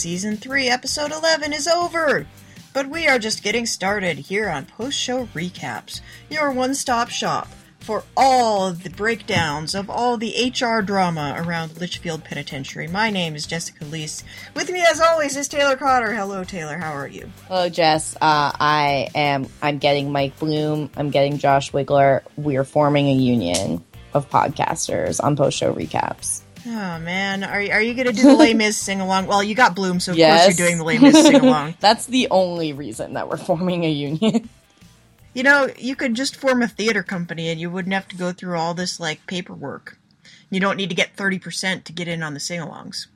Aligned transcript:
Season 0.00 0.38
3, 0.38 0.70
Episode 0.70 1.12
11 1.12 1.52
is 1.52 1.68
over! 1.68 2.26
But 2.72 2.88
we 2.88 3.06
are 3.06 3.18
just 3.18 3.42
getting 3.42 3.66
started 3.66 4.16
here 4.16 4.48
on 4.48 4.64
Post 4.64 4.98
Show 4.98 5.26
Recaps, 5.34 6.00
your 6.30 6.50
one 6.52 6.74
stop 6.74 7.10
shop 7.10 7.48
for 7.80 8.02
all 8.16 8.72
the 8.72 8.88
breakdowns 8.88 9.74
of 9.74 9.90
all 9.90 10.16
the 10.16 10.54
HR 10.58 10.80
drama 10.80 11.34
around 11.36 11.78
Litchfield 11.78 12.24
Penitentiary. 12.24 12.88
My 12.88 13.10
name 13.10 13.36
is 13.36 13.44
Jessica 13.44 13.84
Liese. 13.84 14.24
With 14.54 14.70
me, 14.70 14.80
as 14.80 15.02
always, 15.02 15.36
is 15.36 15.48
Taylor 15.48 15.76
Cotter. 15.76 16.14
Hello, 16.14 16.44
Taylor. 16.44 16.78
How 16.78 16.92
are 16.92 17.06
you? 17.06 17.30
Hello, 17.48 17.68
Jess. 17.68 18.16
Uh, 18.16 18.52
I 18.58 19.10
am. 19.14 19.48
I'm 19.60 19.76
getting 19.76 20.12
Mike 20.12 20.38
Bloom. 20.38 20.88
I'm 20.96 21.10
getting 21.10 21.36
Josh 21.36 21.72
Wigler. 21.72 22.22
We 22.36 22.56
are 22.56 22.64
forming 22.64 23.08
a 23.08 23.14
union 23.14 23.84
of 24.14 24.30
podcasters 24.30 25.22
on 25.22 25.36
post 25.36 25.58
show 25.58 25.74
recaps. 25.74 26.40
Oh 26.72 26.98
man, 27.00 27.42
are 27.42 27.58
are 27.72 27.82
you 27.82 27.94
gonna 27.94 28.12
do 28.12 28.22
the 28.22 28.34
Les 28.36 28.54
Mis 28.54 28.76
sing 28.86 29.00
along? 29.00 29.26
Well, 29.26 29.42
you 29.42 29.54
got 29.56 29.74
Bloom, 29.74 29.98
so 29.98 30.12
of 30.12 30.18
Yes. 30.18 30.44
course 30.44 30.58
you're 30.58 30.68
doing 30.68 30.78
the 30.78 30.84
Les 30.84 30.98
Mis 31.00 31.20
sing 31.20 31.34
along. 31.36 31.74
That's 31.80 32.06
the 32.06 32.28
only 32.30 32.72
reason 32.72 33.14
that 33.14 33.28
we're 33.28 33.36
forming 33.38 33.84
a 33.84 33.90
union. 33.90 34.48
You 35.34 35.42
know, 35.42 35.68
you 35.78 35.96
could 35.96 36.14
just 36.14 36.36
form 36.36 36.62
a 36.62 36.68
theater 36.68 37.02
company 37.02 37.48
and 37.50 37.60
you 37.60 37.70
wouldn't 37.70 37.94
have 37.94 38.08
to 38.08 38.16
go 38.16 38.32
through 38.32 38.56
all 38.56 38.74
this 38.74 39.00
like 39.00 39.26
paperwork. 39.26 39.98
You 40.50 40.60
don't 40.60 40.76
need 40.76 40.88
to 40.90 40.94
get 40.94 41.16
thirty 41.16 41.38
percent 41.38 41.84
to 41.86 41.92
get 41.92 42.06
in 42.08 42.22
on 42.22 42.34
the 42.34 42.40
sing-alongs. 42.40 43.06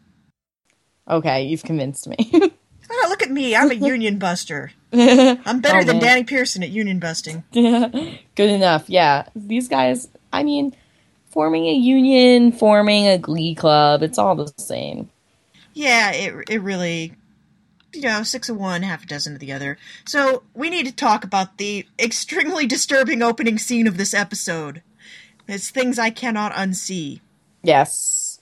okay, 1.09 1.45
you've 1.45 1.63
convinced 1.65 2.09
me. 2.09 2.17
Oh, 2.91 3.07
look 3.09 3.23
at 3.23 3.31
me! 3.31 3.55
I'm 3.55 3.71
a 3.71 3.75
union 3.75 4.19
buster. 4.19 4.73
I'm 4.93 5.61
better 5.61 5.79
Oh, 5.81 5.85
than. 5.85 5.99
Danny 6.01 6.25
Pearson 6.25 6.63
at 6.63 6.71
union 6.71 6.99
busting. 6.99 7.43
Good 7.53 8.51
enough. 8.51 8.89
Yeah, 8.89 9.27
these 9.37 9.69
guys. 9.69 10.09
I 10.33 10.43
mean, 10.45 10.75
forming 11.35 11.67
a 11.67 11.75
union, 11.75 12.53
forming 12.53 13.09
a 13.09 13.19
glee 13.19 13.57
club. 13.57 14.03
It's 14.03 14.19
all 14.19 14.37
the 14.37 14.53
same. 14.57 15.11
Yeah, 15.75 16.13
it 16.13 16.35
it 16.49 16.63
really, 16.63 17.13
you 17.93 18.03
know, 18.03 18.23
six 18.23 18.49
of 18.49 18.57
one, 18.57 18.83
half 18.83 19.03
a 19.03 19.07
dozen 19.07 19.35
of 19.35 19.41
the 19.41 19.53
other. 19.53 19.77
So 20.07 20.45
we 20.55 20.71
need 20.71 20.87
to 20.87 20.95
talk 20.95 21.25
about 21.25 21.59
the 21.59 21.87
extremely 21.99 22.67
disturbing 22.75 23.21
opening 23.21 23.59
scene 23.59 23.89
of 23.89 23.97
this 23.99 24.15
episode. 24.15 24.83
It's 25.47 25.69
things 25.69 25.99
I 25.99 26.11
cannot 26.11 26.53
unsee. 26.53 27.21
Yes. 27.63 28.41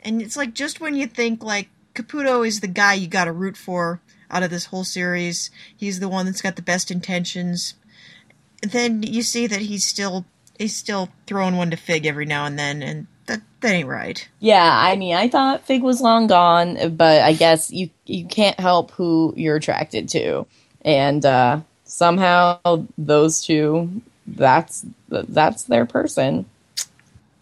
And 0.00 0.20
it's 0.20 0.36
like 0.36 0.54
just 0.54 0.80
when 0.80 0.96
you 0.96 1.06
think 1.06 1.44
like 1.44 1.68
Caputo 1.94 2.44
is 2.46 2.60
the 2.60 2.66
guy 2.66 2.94
you 2.94 3.06
got 3.06 3.26
to 3.26 3.32
root 3.32 3.56
for 3.56 4.00
out 4.30 4.42
of 4.42 4.50
this 4.50 4.66
whole 4.66 4.84
series, 4.84 5.50
he's 5.76 6.00
the 6.00 6.08
one 6.08 6.24
that's 6.24 6.40
got 6.42 6.56
the 6.56 6.62
best 6.62 6.90
intentions. 6.90 7.74
Then 8.62 9.02
you 9.02 9.22
see 9.22 9.46
that 9.46 9.60
he's 9.60 9.84
still 9.84 10.24
he's 10.62 10.76
still 10.76 11.08
throwing 11.26 11.56
one 11.56 11.70
to 11.70 11.76
Fig 11.76 12.06
every 12.06 12.24
now 12.24 12.46
and 12.46 12.58
then, 12.58 12.82
and 12.82 13.06
that 13.26 13.42
that 13.60 13.72
ain't 13.72 13.88
right. 13.88 14.26
Yeah, 14.40 14.70
I 14.70 14.96
mean, 14.96 15.14
I 15.14 15.28
thought 15.28 15.66
Fig 15.66 15.82
was 15.82 16.00
long 16.00 16.26
gone, 16.26 16.96
but 16.96 17.22
I 17.22 17.34
guess 17.34 17.70
you 17.70 17.90
you 18.06 18.24
can't 18.24 18.58
help 18.58 18.92
who 18.92 19.34
you're 19.36 19.56
attracted 19.56 20.08
to, 20.10 20.46
and 20.82 21.24
uh, 21.26 21.60
somehow 21.84 22.86
those 22.96 23.44
two, 23.44 24.02
that's 24.26 24.86
that's 25.08 25.64
their 25.64 25.84
person. 25.84 26.46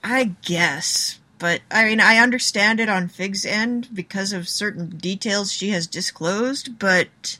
I 0.02 0.32
guess. 0.42 1.18
But 1.38 1.60
I 1.70 1.84
mean, 1.86 2.00
I 2.00 2.18
understand 2.18 2.80
it 2.80 2.88
on 2.88 3.08
Fig's 3.08 3.46
end 3.46 3.88
because 3.94 4.32
of 4.32 4.48
certain 4.48 4.88
details 4.98 5.52
she 5.52 5.70
has 5.70 5.86
disclosed, 5.86 6.78
but 6.78 7.38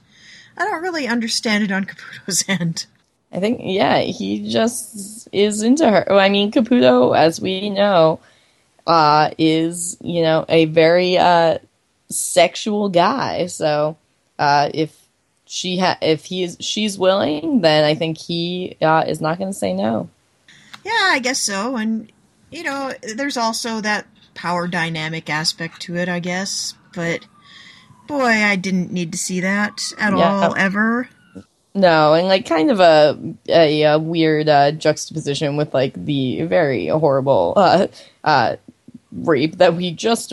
I 0.57 0.65
don't 0.65 0.83
really 0.83 1.07
understand 1.07 1.65
it 1.65 1.73
on 1.73 1.85
Caputo's 1.87 2.45
end. 2.49 2.87
I 3.33 3.39
think, 3.41 3.61
yeah, 3.63 4.01
he 4.01 4.51
just 4.51 5.29
is 5.33 5.63
into 5.63 5.89
her. 5.89 6.05
Well, 6.09 6.19
I 6.19 6.29
mean, 6.29 6.51
Caputo, 6.51 7.17
as 7.17 7.41
we 7.41 7.71
know, 7.71 8.19
uh, 8.87 9.31
is 9.39 9.97
you 10.01 10.23
know 10.23 10.45
a 10.49 10.65
very 10.65 11.17
uh, 11.17 11.59
sexual 12.09 12.89
guy. 12.89 13.47
So 13.47 13.97
uh, 14.39 14.71
if 14.75 14.97
she 15.47 15.79
ha- 15.79 15.99
if 16.03 16.25
he 16.25 16.43
is 16.43 16.57
she's 16.61 16.99
willing, 16.99 17.61
then 17.61 17.85
I 17.85 17.95
think 17.95 18.19
he 18.19 18.77
uh, 18.83 19.05
is 19.07 19.21
not 19.21 19.39
going 19.39 19.51
to 19.53 19.59
say 19.59 19.75
no. 19.75 20.09
Yeah, 20.85 21.11
I 21.13 21.19
guess 21.19 21.39
so. 21.39 21.77
And, 21.77 22.11
you 22.51 22.63
know, 22.63 22.93
there's 23.15 23.37
also 23.37 23.81
that 23.83 24.07
power 24.35 24.67
dynamic 24.67 25.29
aspect 25.29 25.83
to 25.83 25.97
it, 25.97 26.09
I 26.09 26.21
guess. 26.21 26.75
But, 26.95 27.27
boy, 28.09 28.25
I 28.25 28.57
didn't 28.57 28.91
need 28.91 29.13
to 29.13 29.19
see 29.19 29.41
that 29.41 29.83
at 29.99 30.17
Yeah. 30.17 30.25
all, 30.25 30.57
ever. 30.57 31.09
No, 31.75 32.15
and 32.15 32.27
like 32.27 32.47
kind 32.47 32.71
of 32.71 32.81
a 32.81 33.19
a, 33.49 33.83
a 33.83 33.99
weird 33.99 34.49
uh, 34.49 34.73
juxtaposition 34.73 35.57
with 35.57 35.73
like 35.73 35.95
the 35.95 36.43
very 36.43 36.89
horrible 36.89 37.53
uh, 37.57 37.87
uh, 38.25 38.57
rape 39.13 39.57
that 39.59 39.75
we 39.75 39.93
just 39.93 40.33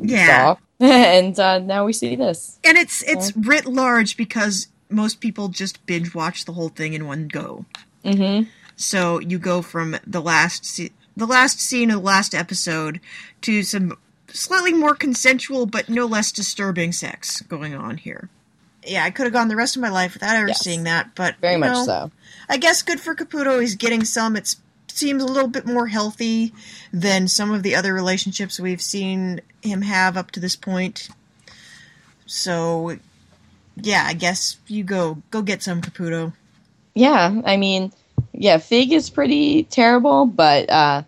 Yeah. 0.00 0.26
saw, 0.54 0.56
and 0.80 1.38
uh, 1.38 1.58
now 1.58 1.84
we 1.84 1.92
see 1.92 2.16
this. 2.16 2.58
And 2.64 2.78
it's 2.78 3.02
it's 3.02 3.36
writ 3.36 3.66
large 3.66 4.16
because 4.16 4.68
most 4.88 5.20
people 5.20 5.48
just 5.48 5.84
binge 5.84 6.14
watch 6.14 6.46
the 6.46 6.52
whole 6.52 6.70
thing 6.70 6.94
in 6.94 7.06
one 7.06 7.28
go. 7.28 7.66
Mm-hmm. 8.04 8.48
So 8.76 9.18
you 9.20 9.38
go 9.38 9.60
from 9.60 9.96
the 10.06 10.22
last 10.22 10.64
se- 10.64 10.92
the 11.16 11.26
last 11.26 11.60
scene 11.60 11.90
of 11.90 11.96
the 12.00 12.06
last 12.06 12.34
episode 12.34 13.00
to 13.42 13.62
some 13.62 13.98
slightly 14.28 14.72
more 14.72 14.94
consensual 14.94 15.66
but 15.66 15.88
no 15.90 16.06
less 16.06 16.32
disturbing 16.32 16.92
sex 16.92 17.42
going 17.42 17.74
on 17.74 17.98
here. 17.98 18.30
Yeah, 18.88 19.04
I 19.04 19.10
could 19.10 19.24
have 19.24 19.32
gone 19.32 19.48
the 19.48 19.56
rest 19.56 19.76
of 19.76 19.82
my 19.82 19.90
life 19.90 20.14
without 20.14 20.36
ever 20.36 20.48
Yes. 20.48 20.60
seeing 20.64 20.84
that, 20.84 21.14
but 21.14 21.36
Very 21.40 21.56
much 21.56 21.72
know, 21.72 21.84
so. 21.84 22.10
I 22.48 22.56
guess 22.56 22.82
good 22.82 23.00
for 23.00 23.14
Caputo. 23.14 23.60
He's 23.60 23.74
getting 23.76 24.04
some. 24.04 24.36
It 24.36 24.54
seems 24.88 25.22
a 25.22 25.26
little 25.26 25.48
bit 25.48 25.66
more 25.66 25.86
healthy 25.86 26.52
than 26.92 27.28
some 27.28 27.50
of 27.52 27.62
the 27.62 27.74
other 27.76 27.92
relationships 27.94 28.58
we've 28.58 28.82
seen 28.82 29.40
him 29.62 29.82
have 29.82 30.16
up 30.16 30.30
to 30.32 30.40
this 30.40 30.56
point. 30.56 31.08
So, 32.26 32.96
yeah, 33.76 34.04
I 34.06 34.14
guess 34.14 34.56
you 34.66 34.84
go 34.84 35.22
go 35.30 35.42
get 35.42 35.62
some 35.62 35.80
Caputo. 35.80 36.32
Yeah, 36.94 37.40
I 37.44 37.56
mean, 37.56 37.92
yeah, 38.32 38.58
Fig 38.58 38.92
is 38.92 39.08
pretty 39.10 39.64
terrible, 39.64 40.26
but 40.26 40.68
uh, 40.68 41.02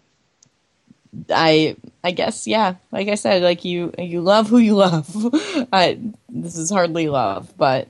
I 1.31 1.77
I 2.05 2.13
guess 2.13 2.47
yeah, 2.47 2.77
like 2.93 3.09
I 3.09 3.17
said, 3.17 3.43
like 3.43 3.65
you 3.65 3.93
you 3.99 4.21
love 4.21 4.49
who 4.49 4.59
you 4.59 4.77
love. 4.77 5.09
I, 5.73 5.99
this 6.33 6.57
is 6.57 6.71
hardly 6.71 7.09
love, 7.09 7.53
but 7.57 7.89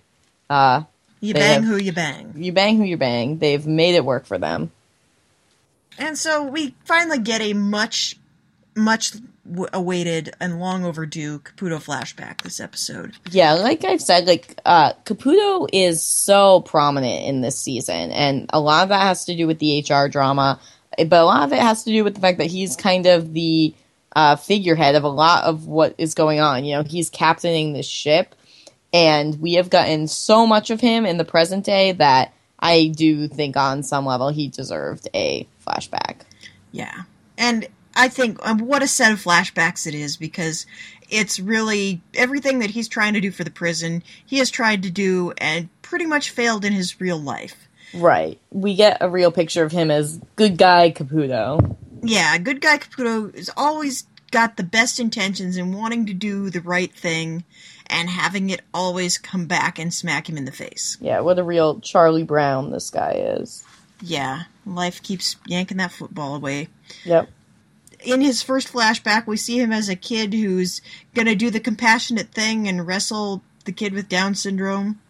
uh, 0.48 0.82
You 1.20 1.34
bang 1.34 1.62
have- 1.62 1.64
who 1.64 1.76
you 1.76 1.92
bang. 1.92 2.32
you 2.36 2.52
bang 2.52 2.76
who 2.76 2.84
you 2.84 2.96
bang. 2.96 3.38
They've 3.38 3.66
made 3.66 3.94
it 3.94 4.04
work 4.04 4.26
for 4.26 4.38
them. 4.38 4.70
And 5.98 6.16
so 6.16 6.44
we 6.44 6.74
finally 6.84 7.18
get 7.18 7.40
a 7.42 7.52
much, 7.52 8.16
much 8.74 9.12
awaited 9.72 10.32
and 10.40 10.60
long 10.60 10.84
overdue 10.84 11.40
Caputo 11.40 11.76
flashback 11.82 12.42
this 12.42 12.60
episode. 12.60 13.14
Yeah, 13.30 13.54
like 13.54 13.84
I've 13.84 14.00
said, 14.00 14.26
like 14.26 14.58
uh, 14.64 14.92
Caputo 15.04 15.68
is 15.72 16.02
so 16.02 16.60
prominent 16.60 17.24
in 17.26 17.40
this 17.40 17.58
season, 17.58 18.12
and 18.12 18.48
a 18.52 18.60
lot 18.60 18.84
of 18.84 18.88
that 18.90 19.02
has 19.02 19.24
to 19.26 19.36
do 19.36 19.46
with 19.46 19.58
the 19.58 19.80
HR 19.86 20.08
drama, 20.08 20.60
but 20.96 21.12
a 21.20 21.24
lot 21.24 21.42
of 21.42 21.52
it 21.52 21.58
has 21.58 21.84
to 21.84 21.90
do 21.90 22.04
with 22.04 22.14
the 22.14 22.20
fact 22.20 22.38
that 22.38 22.46
he's 22.46 22.76
kind 22.76 23.06
of 23.06 23.32
the 23.34 23.74
uh, 24.14 24.36
figurehead 24.36 24.94
of 24.94 25.04
a 25.04 25.08
lot 25.08 25.44
of 25.44 25.66
what 25.66 25.94
is 25.98 26.14
going 26.14 26.40
on. 26.40 26.64
You 26.64 26.76
know, 26.76 26.82
he's 26.82 27.10
captaining 27.10 27.72
this 27.72 27.86
ship, 27.86 28.34
and 28.92 29.40
we 29.40 29.54
have 29.54 29.70
gotten 29.70 30.08
so 30.08 30.46
much 30.46 30.70
of 30.70 30.80
him 30.80 31.06
in 31.06 31.16
the 31.16 31.24
present 31.24 31.64
day 31.64 31.92
that 31.92 32.32
I 32.58 32.88
do 32.88 33.28
think 33.28 33.56
on 33.56 33.82
some 33.82 34.06
level 34.06 34.28
he 34.28 34.48
deserved 34.48 35.08
a 35.14 35.46
flashback. 35.66 36.22
Yeah. 36.72 37.02
And 37.38 37.66
I 37.94 38.08
think 38.08 38.38
um, 38.46 38.58
what 38.58 38.82
a 38.82 38.86
set 38.86 39.12
of 39.12 39.22
flashbacks 39.22 39.86
it 39.86 39.94
is 39.94 40.16
because 40.16 40.66
it's 41.08 41.40
really 41.40 42.00
everything 42.14 42.60
that 42.60 42.70
he's 42.70 42.88
trying 42.88 43.14
to 43.14 43.20
do 43.20 43.30
for 43.30 43.44
the 43.44 43.50
prison, 43.50 44.02
he 44.24 44.38
has 44.38 44.50
tried 44.50 44.82
to 44.84 44.90
do 44.90 45.32
and 45.38 45.68
pretty 45.82 46.06
much 46.06 46.30
failed 46.30 46.64
in 46.64 46.72
his 46.72 47.00
real 47.00 47.18
life. 47.18 47.68
Right. 47.92 48.38
We 48.50 48.76
get 48.76 48.98
a 49.00 49.10
real 49.10 49.32
picture 49.32 49.64
of 49.64 49.72
him 49.72 49.90
as 49.90 50.20
good 50.36 50.56
guy 50.56 50.92
Caputo. 50.92 51.76
Yeah, 52.02 52.38
good 52.38 52.60
guy 52.60 52.78
Caputo 52.78 53.34
has 53.34 53.50
always 53.56 54.06
got 54.30 54.56
the 54.56 54.62
best 54.62 55.00
intentions 55.00 55.56
and 55.56 55.74
wanting 55.74 56.06
to 56.06 56.14
do 56.14 56.50
the 56.50 56.60
right 56.60 56.92
thing 56.92 57.44
and 57.86 58.08
having 58.08 58.50
it 58.50 58.62
always 58.72 59.18
come 59.18 59.46
back 59.46 59.78
and 59.78 59.92
smack 59.92 60.28
him 60.28 60.36
in 60.36 60.44
the 60.44 60.52
face. 60.52 60.96
Yeah, 61.00 61.20
what 61.20 61.38
a 61.38 61.42
real 61.42 61.80
Charlie 61.80 62.22
Brown 62.22 62.70
this 62.70 62.90
guy 62.90 63.12
is. 63.38 63.64
Yeah, 64.00 64.44
life 64.64 65.02
keeps 65.02 65.36
yanking 65.46 65.78
that 65.78 65.92
football 65.92 66.36
away. 66.36 66.68
Yep. 67.04 67.28
In 68.02 68.22
his 68.22 68.40
first 68.40 68.72
flashback, 68.72 69.26
we 69.26 69.36
see 69.36 69.58
him 69.58 69.72
as 69.72 69.88
a 69.88 69.96
kid 69.96 70.32
who's 70.32 70.80
gonna 71.14 71.34
do 71.34 71.50
the 71.50 71.60
compassionate 71.60 72.30
thing 72.30 72.66
and 72.66 72.86
wrestle 72.86 73.42
the 73.64 73.72
kid 73.72 73.92
with 73.92 74.08
Down 74.08 74.34
syndrome, 74.34 75.00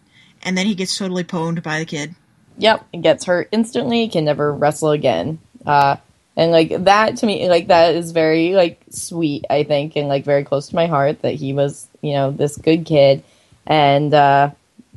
and 0.43 0.59
then 0.59 0.67
he 0.67 0.75
gets 0.75 0.97
totally 0.97 1.23
pwned 1.23 1.63
by 1.63 1.79
the 1.79 1.85
kid. 1.85 2.17
Yep. 2.59 2.87
It 2.93 3.03
gets 3.03 3.27
hurt 3.27 3.49
instantly, 3.53 4.09
can 4.09 4.25
never 4.25 4.53
wrestle 4.53 4.91
again. 4.91 5.39
Uh 5.65 5.97
and 6.37 6.53
like 6.53 6.85
that 6.85 7.17
to 7.19 7.27
me 7.27 7.49
like 7.49 7.69
that 7.69 7.95
is 7.95 8.13
very 8.13 8.55
like 8.55 8.81
sweet, 8.91 9.45
I 9.51 9.65
think, 9.65 9.97
and 9.97 10.09
like 10.09 10.25
very 10.25 10.45
close 10.45 10.69
to 10.69 10.75
my 10.75 10.87
heart 10.87 11.23
that 11.23 11.35
he 11.35 11.53
was, 11.53 11.89
you 12.01 12.13
know, 12.13 12.31
this 12.31 12.57
good 12.57 12.85
kid 12.87 13.23
and 13.67 14.13
uh 14.15 14.51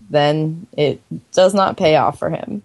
then 0.10 0.68
it 0.74 1.02
does 1.32 1.54
not 1.54 1.78
pay 1.78 1.96
off 1.96 2.20
for 2.20 2.30
him. 2.30 2.62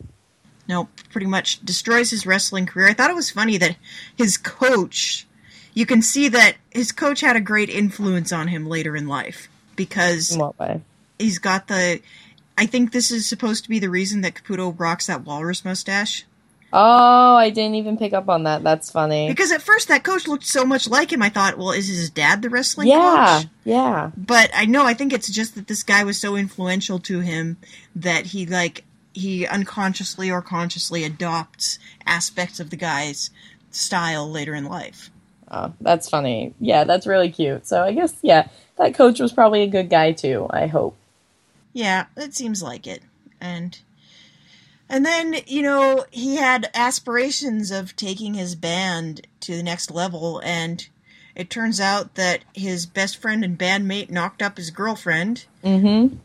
Nope, 0.69 0.89
pretty 1.11 1.27
much 1.27 1.65
destroys 1.65 2.11
his 2.11 2.27
wrestling 2.27 2.67
career. 2.67 2.89
I 2.89 2.93
thought 2.95 3.11
it 3.11 3.17
was 3.17 3.31
funny 3.31 3.57
that 3.57 3.77
his 4.17 4.37
coach, 4.37 5.27
you 5.73 5.87
can 5.87 6.03
see 6.03 6.29
that 6.29 6.57
his 6.71 6.93
coach 6.93 7.23
had 7.23 7.37
a 7.37 7.41
great 7.41 7.71
influence 7.71 8.33
on 8.33 8.49
him 8.49 8.67
later 8.67 8.95
in 8.95 9.09
life. 9.09 9.49
because 9.77 10.33
In 10.35 10.41
what 10.41 10.59
way? 10.59 10.83
he's 11.19 11.39
got 11.39 11.69
the. 11.69 12.01
I 12.59 12.67
think 12.67 12.93
this 12.93 13.11
is 13.11 13.27
supposed 13.27 13.63
to 13.65 13.71
be 13.71 13.79
the 13.79 13.89
reason 13.89 14.21
that 14.23 14.35
Caputo 14.35 14.75
rocks 14.79 15.07
that 15.07 15.25
walrus 15.25 15.65
mustache. 15.65 16.27
Oh, 16.73 17.37
I 17.37 17.51
didn't 17.51 17.77
even 17.77 17.97
pick 17.97 18.13
up 18.13 18.29
on 18.29 18.43
that. 18.45 18.63
That's 18.63 18.91
funny. 18.91 19.29
Because 19.29 19.53
at 19.53 19.63
first 19.63 19.89
that 19.89 20.05
coach 20.05 20.29
looked 20.29 20.45
so 20.45 20.65
much 20.65 20.89
like 20.89 21.13
him, 21.13 21.23
I 21.23 21.31
thought, 21.31 21.57
well, 21.57 21.71
is 21.71 21.89
his 21.89 22.11
dad 22.11 22.43
the 22.43 22.51
wrestling 22.51 22.89
yeah, 22.89 23.41
coach? 23.41 23.51
yeah. 23.65 24.11
But 24.17 24.51
I 24.55 24.67
know, 24.67 24.85
I 24.85 24.95
think 24.95 25.13
it's 25.13 25.31
just 25.31 25.55
that 25.55 25.67
this 25.67 25.83
guy 25.83 26.05
was 26.05 26.21
so 26.21 26.37
influential 26.37 26.99
to 27.01 27.21
him 27.21 27.57
that 27.97 28.27
he 28.27 28.45
like 28.45 28.85
he 29.15 29.47
unconsciously 29.47 30.31
or 30.31 30.43
consciously 30.43 31.05
adopts 31.05 31.79
aspects 32.07 32.61
of 32.61 32.71
the 32.71 32.77
guy's 32.77 33.31
style 33.71 34.31
later 34.31 34.55
in 34.55 34.67
life. 34.67 35.11
Oh, 35.51 35.73
that's 35.81 36.09
funny. 36.11 36.55
Yeah, 36.61 36.85
that's 36.85 37.07
really 37.07 37.31
cute. 37.31 37.67
So 37.67 37.83
I 37.83 37.93
guess 37.93 38.15
yeah, 38.21 38.49
that 38.77 38.95
coach 38.95 39.21
was 39.21 39.33
probably 39.33 39.63
a 39.63 39.69
good 39.69 39.89
guy 39.89 40.13
too. 40.13 40.47
I 40.51 40.67
hope. 40.67 40.97
Yeah, 41.73 42.07
it 42.17 42.35
seems 42.35 42.63
like 42.63 42.87
it. 42.87 43.03
And 43.41 43.79
and 44.89 45.05
then, 45.05 45.37
you 45.47 45.63
know, 45.63 46.05
he 46.11 46.37
had 46.37 46.71
aspirations 46.75 47.71
of 47.71 47.95
taking 47.97 48.35
his 48.35 48.55
band 48.55 49.27
to 49.41 49.57
the 49.57 49.63
next 49.63 49.91
level 49.91 50.41
and 50.45 50.89
it 51.35 51.51
turns 51.51 51.81
out 51.81 52.17
that 52.17 52.41
his 52.53 52.85
best 52.87 53.19
friend 53.19 53.45
and 53.45 53.57
bandmate 53.59 54.11
knocked 54.11 54.43
up 54.43 54.57
his 54.57 54.71
girlfriend 54.71 55.45
Mm-hmm. 55.63 56.17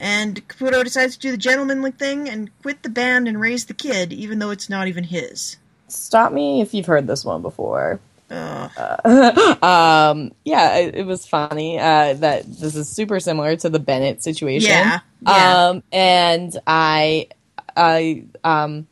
and 0.00 0.48
Caputo 0.48 0.82
decides 0.84 1.16
to 1.16 1.20
do 1.20 1.30
the 1.30 1.36
gentlemanly 1.36 1.90
thing 1.92 2.28
and 2.28 2.50
quit 2.62 2.82
the 2.82 2.90
band 2.90 3.28
and 3.28 3.40
raise 3.40 3.66
the 3.66 3.74
kid 3.74 4.12
even 4.12 4.38
though 4.38 4.50
it's 4.50 4.68
not 4.68 4.88
even 4.88 5.04
his. 5.04 5.56
Stop 5.88 6.32
me 6.32 6.60
if 6.60 6.72
you've 6.74 6.86
heard 6.86 7.06
this 7.06 7.24
one 7.24 7.42
before. 7.42 8.00
Uh, 8.30 8.68
um, 9.62 10.32
yeah, 10.44 10.76
it, 10.76 10.94
it 10.96 11.06
was 11.06 11.26
funny 11.26 11.78
uh, 11.78 12.14
that 12.14 12.44
this 12.46 12.74
is 12.74 12.88
super 12.88 13.20
similar 13.20 13.56
to 13.56 13.68
the 13.68 13.78
Bennett 13.78 14.22
situation. 14.22 14.70
Yeah, 14.70 15.00
yeah. 15.26 15.68
Um, 15.68 15.82
and 15.92 16.58
I, 16.66 17.28
I, 17.76 18.24
um, 18.44 18.86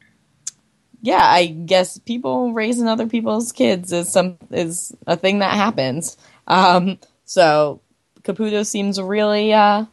yeah, 1.02 1.22
I 1.22 1.46
guess 1.46 1.98
people 1.98 2.52
raising 2.52 2.88
other 2.88 3.06
people's 3.06 3.52
kids 3.52 3.92
is 3.92 4.10
some 4.10 4.36
is 4.50 4.94
a 5.06 5.16
thing 5.16 5.38
that 5.38 5.54
happens. 5.54 6.16
Um, 6.46 6.98
so 7.24 7.80
Caputo 8.22 8.66
seems 8.66 9.00
really, 9.00 9.52
uh, 9.52 9.86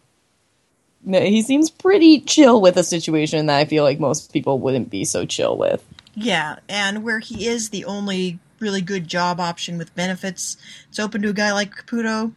he 1.05 1.41
seems 1.41 1.69
pretty 1.69 2.19
chill 2.21 2.59
with 2.59 2.77
a 2.77 2.83
situation 2.83 3.45
that 3.45 3.57
I 3.57 3.65
feel 3.65 3.83
like 3.83 3.99
most 3.99 4.33
people 4.33 4.59
wouldn't 4.59 4.89
be 4.89 5.05
so 5.05 5.25
chill 5.25 5.57
with. 5.57 5.83
Yeah, 6.13 6.57
and 6.67 7.03
where 7.03 7.19
he 7.19 7.47
is 7.47 7.69
the 7.69 7.85
only 7.85 8.39
really 8.59 8.81
good 8.81 9.07
job 9.07 9.39
option 9.39 9.77
with 9.77 9.95
benefits, 9.95 10.57
it's 10.89 10.99
open 10.99 11.21
to 11.21 11.29
a 11.29 11.33
guy 11.33 11.53
like 11.53 11.75
Caputo, 11.75 12.33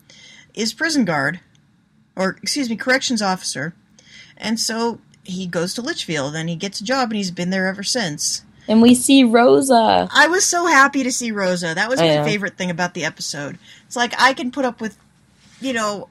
is 0.54 0.74
prison 0.74 1.04
guard, 1.04 1.40
or 2.14 2.36
excuse 2.42 2.68
me, 2.68 2.76
corrections 2.76 3.22
officer. 3.22 3.74
And 4.36 4.60
so 4.60 5.00
he 5.24 5.46
goes 5.46 5.74
to 5.74 5.82
Litchfield 5.82 6.34
and 6.34 6.48
he 6.48 6.56
gets 6.56 6.80
a 6.80 6.84
job 6.84 7.10
and 7.10 7.16
he's 7.16 7.30
been 7.30 7.50
there 7.50 7.66
ever 7.66 7.82
since. 7.82 8.42
And 8.68 8.80
we 8.80 8.94
see 8.94 9.24
Rosa. 9.24 10.08
I 10.12 10.28
was 10.28 10.44
so 10.44 10.66
happy 10.66 11.02
to 11.02 11.10
see 11.10 11.32
Rosa. 11.32 11.74
That 11.74 11.88
was 11.88 12.00
I 12.00 12.08
my 12.08 12.14
know. 12.16 12.24
favorite 12.24 12.56
thing 12.56 12.70
about 12.70 12.94
the 12.94 13.04
episode. 13.04 13.58
It's 13.86 13.96
like 13.96 14.14
I 14.18 14.32
can 14.32 14.52
put 14.52 14.64
up 14.64 14.80
with, 14.80 14.96
you 15.60 15.72
know, 15.72 16.08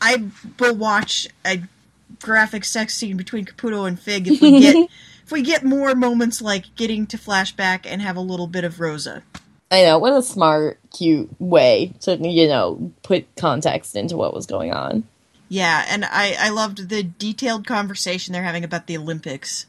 I 0.00 0.24
will 0.58 0.74
watch 0.74 1.28
a 1.44 1.60
graphic 2.22 2.64
sex 2.64 2.94
scene 2.94 3.16
between 3.16 3.44
Caputo 3.44 3.86
and 3.86 3.98
Fig 3.98 4.28
if 4.28 4.40
we 4.40 4.60
get 4.60 4.76
if 5.24 5.32
we 5.32 5.42
get 5.42 5.64
more 5.64 5.94
moments 5.94 6.40
like 6.40 6.74
getting 6.76 7.06
to 7.08 7.18
flashback 7.18 7.80
and 7.84 8.00
have 8.00 8.16
a 8.16 8.20
little 8.20 8.46
bit 8.46 8.64
of 8.64 8.80
Rosa. 8.80 9.22
I 9.70 9.82
know, 9.82 9.98
what 9.98 10.12
a 10.12 10.22
smart, 10.22 10.78
cute 10.96 11.28
way 11.40 11.92
to, 12.02 12.16
you 12.16 12.46
know, 12.46 12.92
put 13.02 13.26
context 13.36 13.96
into 13.96 14.16
what 14.16 14.32
was 14.32 14.46
going 14.46 14.72
on. 14.72 15.02
Yeah, 15.48 15.84
and 15.88 16.04
I 16.04 16.36
I 16.38 16.48
loved 16.50 16.88
the 16.88 17.02
detailed 17.02 17.66
conversation 17.66 18.32
they're 18.32 18.42
having 18.42 18.64
about 18.64 18.86
the 18.86 18.96
Olympics. 18.96 19.66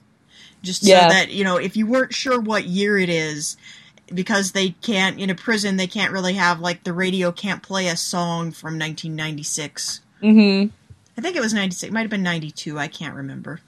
Just 0.64 0.82
so 0.84 0.90
Yeah. 0.90 1.08
that, 1.10 1.30
you 1.32 1.44
know, 1.44 1.58
if 1.58 1.78
you 1.78 1.86
weren't 1.86 2.14
sure 2.14 2.40
what 2.40 2.66
year 2.66 2.98
it 2.98 3.10
is, 3.10 3.58
because 4.14 4.54
they 4.54 4.70
can't 4.70 5.20
in 5.20 5.30
a 5.30 5.36
prison 5.36 5.78
they 5.78 5.88
can't 5.88 6.12
really 6.12 6.34
have 6.34 6.60
like 6.60 6.84
the 6.84 6.94
radio 6.94 7.32
can't 7.32 7.62
play 7.62 7.88
a 7.88 7.96
song 7.98 8.52
from 8.52 8.80
1996. 8.80 10.02
Mm-hmm. 10.24 10.70
I 11.18 11.22
think 11.22 11.36
it 11.36 11.42
was 11.42 11.54
96. 11.54 11.90
It 11.90 11.94
might 11.94 12.02
have 12.02 12.10
been 12.10 12.24
92. 12.24 12.78
I 12.80 12.88
can't 12.88 13.16
remember. 13.16 13.60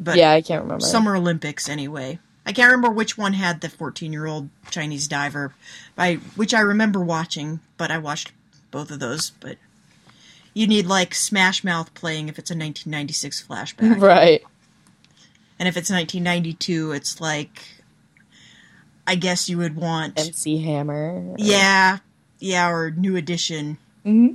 But 0.00 0.16
Yeah, 0.16 0.32
I 0.32 0.42
can't 0.42 0.62
remember. 0.62 0.84
Summer 0.84 1.16
Olympics 1.16 1.68
anyway. 1.68 2.18
I 2.46 2.52
can't 2.52 2.70
remember 2.70 2.90
which 2.90 3.18
one 3.18 3.34
had 3.34 3.60
the 3.60 3.68
14 3.68 4.12
year 4.12 4.26
old 4.26 4.48
Chinese 4.70 5.06
diver, 5.08 5.54
by 5.94 6.14
which 6.36 6.54
I 6.54 6.60
remember 6.60 7.00
watching, 7.00 7.60
but 7.76 7.90
I 7.90 7.98
watched 7.98 8.32
both 8.70 8.90
of 8.90 9.00
those. 9.00 9.30
But 9.30 9.58
you 10.54 10.66
need 10.66 10.86
like 10.86 11.14
Smash 11.14 11.62
Mouth 11.64 11.92
playing 11.94 12.28
if 12.28 12.38
it's 12.38 12.50
a 12.50 12.54
1996 12.54 13.46
flashback, 13.48 14.00
Right. 14.00 14.42
and 15.58 15.68
if 15.68 15.76
it's 15.76 15.90
1992, 15.90 16.92
it's 16.92 17.20
like 17.20 17.60
I 19.06 19.14
guess 19.14 19.48
you 19.48 19.58
would 19.58 19.76
want 19.76 20.18
MC 20.18 20.62
Hammer. 20.62 21.34
yeah, 21.38 21.98
yeah, 22.38 22.68
or 22.70 22.90
New 22.90 23.16
Edition. 23.16 23.78
hmm 24.04 24.34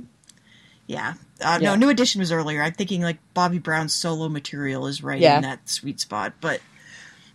Yeah. 0.86 1.14
Uh, 1.40 1.58
Yeah. 1.60 1.70
No, 1.70 1.74
New 1.76 1.88
Edition 1.90 2.18
was 2.20 2.32
earlier. 2.32 2.62
I'm 2.62 2.72
thinking 2.72 3.02
like 3.02 3.18
Bobby 3.34 3.58
Brown's 3.58 3.94
solo 3.94 4.28
material 4.28 4.86
is 4.86 5.02
right 5.02 5.20
Yeah. 5.20 5.36
in 5.36 5.42
that 5.42 5.68
sweet 5.68 6.00
spot. 6.00 6.32
But 6.40 6.60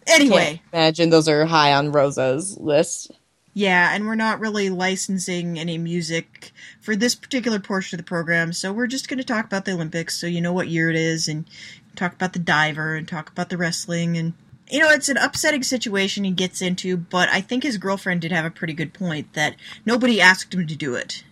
anyway, 0.08 0.62
imagine 0.74 1.10
those 1.12 1.28
are 1.30 1.46
high 1.46 1.74
on 1.74 1.92
Rosa's 1.92 2.58
list. 2.58 3.12
Yeah, 3.60 3.94
and 3.94 4.08
we're 4.08 4.16
not 4.16 4.40
really 4.40 4.70
licensing 4.70 5.60
any 5.60 5.78
music 5.78 6.54
for 6.80 6.96
this 6.96 7.14
particular 7.14 7.60
portion 7.60 8.00
of 8.00 8.06
the 8.06 8.08
program, 8.08 8.54
so 8.54 8.72
we're 8.72 8.88
just 8.88 9.10
going 9.10 9.18
to 9.18 9.24
talk 9.26 9.44
about 9.44 9.66
the 9.66 9.74
Olympics 9.74 10.18
so 10.18 10.28
you 10.28 10.40
know 10.40 10.54
what 10.54 10.70
year 10.70 10.90
it 10.90 10.96
is 10.96 11.28
and 11.28 11.46
talk 11.94 12.14
about 12.14 12.32
the 12.32 12.40
diver 12.40 12.96
and 12.96 13.06
talk 13.06 13.30
about 13.30 13.50
the 13.50 13.58
wrestling 13.58 14.16
and 14.18 14.32
you 14.72 14.80
know, 14.80 14.90
it's 14.90 15.10
an 15.10 15.18
upsetting 15.18 15.64
situation 15.64 16.24
he 16.24 16.32
gets 16.32 16.62
into, 16.62 16.96
but 16.96 17.28
I 17.28 17.42
think 17.42 17.64
his 17.64 17.78
girlfriend 17.78 18.22
did 18.22 18.32
have 18.32 18.46
a 18.46 18.52
pretty 18.52 18.74
good 18.74 18.94
point 18.94 19.34
that 19.34 19.56
nobody 19.86 20.22
asked 20.22 20.54
him 20.54 20.66
to 20.66 20.76
do 20.76 20.96
it. 20.96 21.26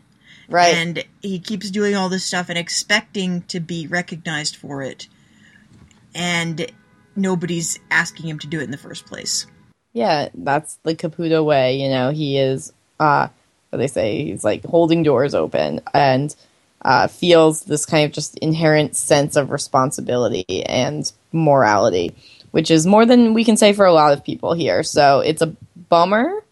Right. 0.50 0.76
and 0.76 1.04
he 1.22 1.40
keeps 1.40 1.70
doing 1.70 1.96
all 1.96 2.10
this 2.10 2.26
stuff 2.26 2.50
and 2.50 2.58
expecting 2.58 3.44
to 3.44 3.62
be 3.62 3.88
recognized 3.88 4.56
for 4.58 4.82
it 4.82 5.08
and 6.16 6.72
nobody's 7.16 7.80
asking 7.92 8.28
him 8.30 8.40
to 8.40 8.48
do 8.48 8.60
it 8.60 8.64
in 8.64 8.72
the 8.72 8.78
first 8.78 9.06
place 9.06 9.46
yeah, 9.98 10.30
that's 10.36 10.76
the 10.84 10.96
Caputo 10.96 11.44
way. 11.44 11.78
You 11.82 11.90
know, 11.90 12.12
he 12.12 12.38
is, 12.38 12.72
uh, 13.00 13.30
what 13.72 13.80
they 13.80 13.88
say, 13.88 14.26
he's 14.26 14.44
like 14.44 14.64
holding 14.64 15.02
doors 15.02 15.34
open 15.34 15.82
and 15.92 16.36
uh, 16.84 17.08
feels 17.08 17.64
this 17.64 17.84
kind 17.88 18.06
of 18.06 18.12
just 18.12 18.38
inherent 18.38 18.96
sense 18.96 19.36
of 19.36 19.50
responsibility 19.50 20.64
and 20.68 21.12
morality, 21.32 22.14
which 22.52 22.70
is 22.70 22.86
more 22.86 23.08
than 23.08 23.34
we 23.34 23.44
can 23.44 23.58
say 23.58 23.74
for 23.74 23.88
a 23.88 23.92
lot 23.92 24.14
of 24.14 24.24
people 24.24 24.54
here. 24.54 24.84
So 24.84 25.22
it's 25.22 25.42
a 25.42 25.56
bummer 25.90 26.44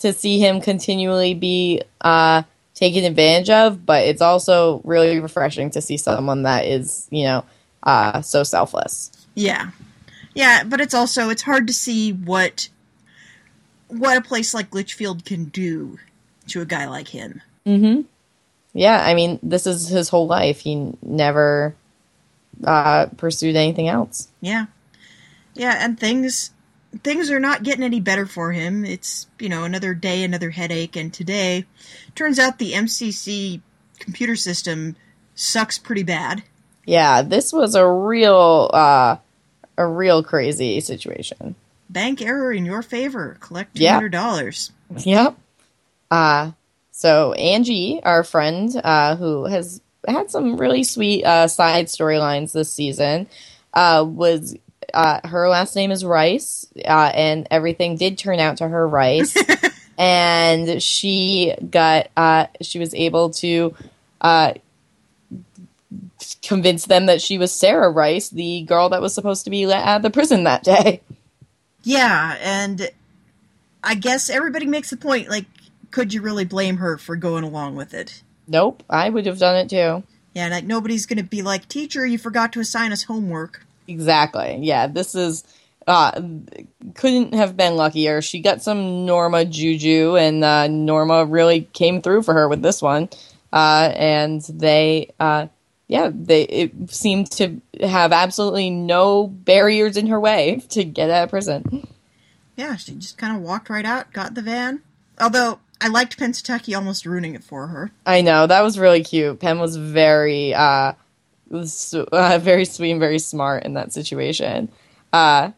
to 0.00 0.12
see 0.12 0.38
him 0.38 0.60
continually 0.60 1.32
be 1.32 1.80
uh, 2.02 2.42
taken 2.74 3.04
advantage 3.04 3.48
of, 3.48 3.86
but 3.86 4.04
it's 4.04 4.20
also 4.20 4.82
really 4.84 5.18
refreshing 5.18 5.70
to 5.70 5.80
see 5.80 5.96
someone 5.96 6.42
that 6.42 6.66
is, 6.66 7.08
you 7.10 7.24
know, 7.24 7.42
uh, 7.84 8.20
so 8.20 8.42
selfless. 8.42 9.10
yeah 9.34 9.70
yeah 10.34 10.62
but 10.64 10.80
it's 10.80 10.94
also 10.94 11.30
it's 11.30 11.42
hard 11.42 11.66
to 11.66 11.72
see 11.74 12.12
what 12.12 12.68
what 13.98 14.16
a 14.16 14.20
place 14.20 14.54
like 14.54 14.74
litchfield 14.74 15.24
can 15.24 15.44
do 15.44 15.98
to 16.48 16.60
a 16.60 16.64
guy 16.66 16.86
like 16.88 17.08
him 17.08 17.40
Mm-hmm. 17.66 18.02
Yeah, 18.74 19.00
I 19.00 19.14
mean, 19.14 19.38
this 19.42 19.66
is 19.68 19.86
his 19.88 20.08
whole 20.08 20.26
life. 20.26 20.60
He 20.60 20.92
never 21.02 21.76
uh, 22.64 23.06
pursued 23.16 23.54
anything 23.54 23.86
else. 23.88 24.28
yeah 24.40 24.66
yeah 25.54 25.76
and 25.84 26.00
things 26.00 26.50
things 27.02 27.30
are 27.30 27.38
not 27.40 27.62
getting 27.62 27.84
any 27.84 28.00
better 28.00 28.26
for 28.26 28.52
him 28.52 28.84
it's 28.84 29.26
you 29.38 29.48
know 29.48 29.64
another 29.64 29.94
day 29.94 30.22
another 30.24 30.50
headache 30.50 30.96
and 30.96 31.12
today 31.12 31.64
turns 32.14 32.38
out 32.38 32.58
the 32.58 32.72
mcc 32.72 33.60
computer 33.98 34.36
system 34.36 34.96
sucks 35.34 35.78
pretty 35.78 36.02
bad 36.02 36.42
Yeah, 36.86 37.22
this 37.22 37.52
was 37.52 37.74
a 37.74 37.86
real, 37.86 38.70
uh, 38.74 39.16
a 39.78 39.86
real 39.86 40.22
crazy 40.24 40.80
situation. 40.80 41.54
Bank 41.92 42.22
error 42.22 42.52
in 42.52 42.64
your 42.64 42.82
favor. 42.82 43.36
Collect 43.40 43.76
two 43.76 43.86
hundred 43.86 44.12
dollars. 44.12 44.72
Yep. 44.96 45.36
Uh, 46.10 46.52
so 46.90 47.32
Angie, 47.32 48.02
our 48.02 48.22
friend, 48.24 48.70
uh, 48.82 49.16
who 49.16 49.44
has 49.44 49.80
had 50.06 50.30
some 50.30 50.56
really 50.56 50.84
sweet 50.84 51.24
uh, 51.24 51.48
side 51.48 51.86
storylines 51.86 52.52
this 52.52 52.72
season, 52.72 53.28
uh, 53.74 54.04
was 54.06 54.56
uh, 54.92 55.26
her 55.26 55.48
last 55.48 55.74
name 55.74 55.90
is 55.90 56.04
Rice, 56.04 56.66
uh, 56.84 57.10
and 57.14 57.46
everything 57.50 57.96
did 57.96 58.18
turn 58.18 58.38
out 58.38 58.58
to 58.58 58.68
her 58.68 58.86
Rice, 58.86 59.36
and 59.98 60.82
she 60.82 61.54
got 61.70 62.08
uh, 62.16 62.46
she 62.60 62.78
was 62.78 62.94
able 62.94 63.30
to. 63.30 63.74
Uh, 64.20 64.54
convince 66.42 66.86
them 66.86 67.06
that 67.06 67.20
she 67.20 67.38
was 67.38 67.52
Sarah 67.52 67.90
Rice, 67.90 68.28
the 68.30 68.62
girl 68.62 68.88
that 68.90 69.02
was 69.02 69.12
supposed 69.12 69.44
to 69.44 69.50
be 69.50 69.66
let 69.66 69.84
out 69.84 69.96
of 69.96 70.02
the 70.02 70.10
prison 70.10 70.44
that 70.44 70.62
day. 70.62 71.00
Yeah, 71.84 72.36
and 72.40 72.90
I 73.82 73.94
guess 73.94 74.30
everybody 74.30 74.66
makes 74.66 74.90
the 74.90 74.96
point. 74.96 75.28
Like, 75.28 75.46
could 75.90 76.14
you 76.14 76.22
really 76.22 76.44
blame 76.44 76.78
her 76.78 76.96
for 76.98 77.16
going 77.16 77.44
along 77.44 77.76
with 77.76 77.94
it? 77.94 78.22
Nope, 78.46 78.82
I 78.88 79.08
would 79.08 79.26
have 79.26 79.38
done 79.38 79.56
it 79.56 79.70
too. 79.70 80.02
Yeah, 80.34 80.48
like 80.48 80.64
nobody's 80.64 81.06
gonna 81.06 81.22
be 81.22 81.42
like, 81.42 81.68
teacher, 81.68 82.06
you 82.06 82.18
forgot 82.18 82.52
to 82.54 82.60
assign 82.60 82.92
us 82.92 83.04
homework. 83.04 83.66
Exactly. 83.86 84.58
Yeah, 84.62 84.86
this 84.86 85.14
is 85.14 85.44
uh 85.86 86.20
couldn't 86.94 87.34
have 87.34 87.56
been 87.56 87.76
luckier. 87.76 88.22
She 88.22 88.40
got 88.40 88.62
some 88.62 89.04
Norma 89.04 89.44
juju 89.44 90.16
and 90.16 90.44
uh 90.44 90.68
Norma 90.68 91.24
really 91.24 91.62
came 91.72 92.00
through 92.00 92.22
for 92.22 92.34
her 92.34 92.48
with 92.48 92.62
this 92.62 92.80
one. 92.80 93.08
Uh 93.52 93.92
and 93.94 94.40
they 94.42 95.10
uh 95.20 95.48
yeah, 95.92 96.10
they 96.10 96.44
it 96.44 96.90
seemed 96.90 97.30
to 97.32 97.60
have 97.82 98.12
absolutely 98.12 98.70
no 98.70 99.26
barriers 99.26 99.98
in 99.98 100.06
her 100.06 100.18
way 100.18 100.62
to 100.70 100.84
get 100.84 101.10
out 101.10 101.24
of 101.24 101.30
prison. 101.30 101.86
Yeah, 102.56 102.76
she 102.76 102.94
just 102.94 103.18
kind 103.18 103.36
of 103.36 103.42
walked 103.42 103.68
right 103.68 103.84
out, 103.84 104.10
got 104.10 104.34
the 104.34 104.40
van. 104.40 104.80
Although 105.20 105.58
I 105.82 105.88
liked 105.88 106.18
Pennsatucky 106.18 106.74
almost 106.74 107.04
ruining 107.04 107.34
it 107.34 107.44
for 107.44 107.66
her. 107.66 107.90
I 108.06 108.22
know 108.22 108.46
that 108.46 108.62
was 108.62 108.78
really 108.78 109.04
cute. 109.04 109.38
Penn 109.40 109.58
was 109.58 109.76
very, 109.76 110.54
uh, 110.54 110.94
was, 111.50 111.92
uh, 111.94 112.38
very 112.38 112.64
sweet 112.64 112.92
and 112.92 113.00
very 113.00 113.18
smart 113.18 113.64
in 113.64 113.74
that 113.74 113.92
situation. 113.92 114.70
Uh, 115.12 115.50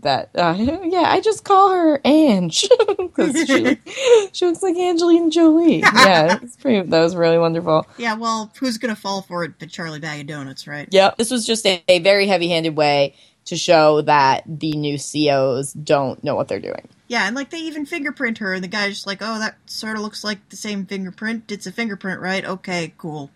that 0.00 0.30
uh, 0.34 0.54
yeah, 0.84 1.04
I 1.06 1.20
just 1.20 1.44
call 1.44 1.72
her 1.72 2.00
Ange 2.04 2.68
because 2.98 3.46
she, 3.46 3.78
she 4.32 4.46
looks 4.46 4.62
like 4.62 4.76
Angelina 4.76 5.30
Jolie. 5.30 5.80
Yeah, 5.80 6.38
it's 6.42 6.56
pretty. 6.56 6.88
That 6.88 7.00
was 7.00 7.16
really 7.16 7.38
wonderful. 7.38 7.86
Yeah, 7.98 8.14
well, 8.14 8.52
who's 8.58 8.78
gonna 8.78 8.96
fall 8.96 9.22
for 9.22 9.44
it 9.44 9.54
but 9.58 9.70
Charlie 9.70 10.00
Bag 10.00 10.20
of 10.20 10.26
Donuts, 10.26 10.66
right? 10.66 10.88
Yep. 10.90 11.16
This 11.16 11.30
was 11.30 11.46
just 11.46 11.66
a, 11.66 11.82
a 11.88 11.98
very 12.00 12.26
heavy-handed 12.26 12.76
way 12.76 13.14
to 13.46 13.56
show 13.56 14.02
that 14.02 14.42
the 14.46 14.72
new 14.72 14.98
COs 14.98 15.72
don't 15.72 16.22
know 16.24 16.34
what 16.34 16.48
they're 16.48 16.60
doing. 16.60 16.88
Yeah, 17.08 17.26
and 17.26 17.36
like 17.36 17.50
they 17.50 17.58
even 17.58 17.86
fingerprint 17.86 18.38
her, 18.38 18.52
and 18.54 18.64
the 18.64 18.68
guy's 18.68 18.94
just 18.94 19.06
like, 19.06 19.18
"Oh, 19.20 19.38
that 19.38 19.56
sort 19.66 19.96
of 19.96 20.02
looks 20.02 20.24
like 20.24 20.48
the 20.48 20.56
same 20.56 20.86
fingerprint. 20.86 21.52
It's 21.52 21.66
a 21.66 21.72
fingerprint, 21.72 22.20
right? 22.20 22.44
Okay, 22.44 22.92
cool." 22.98 23.30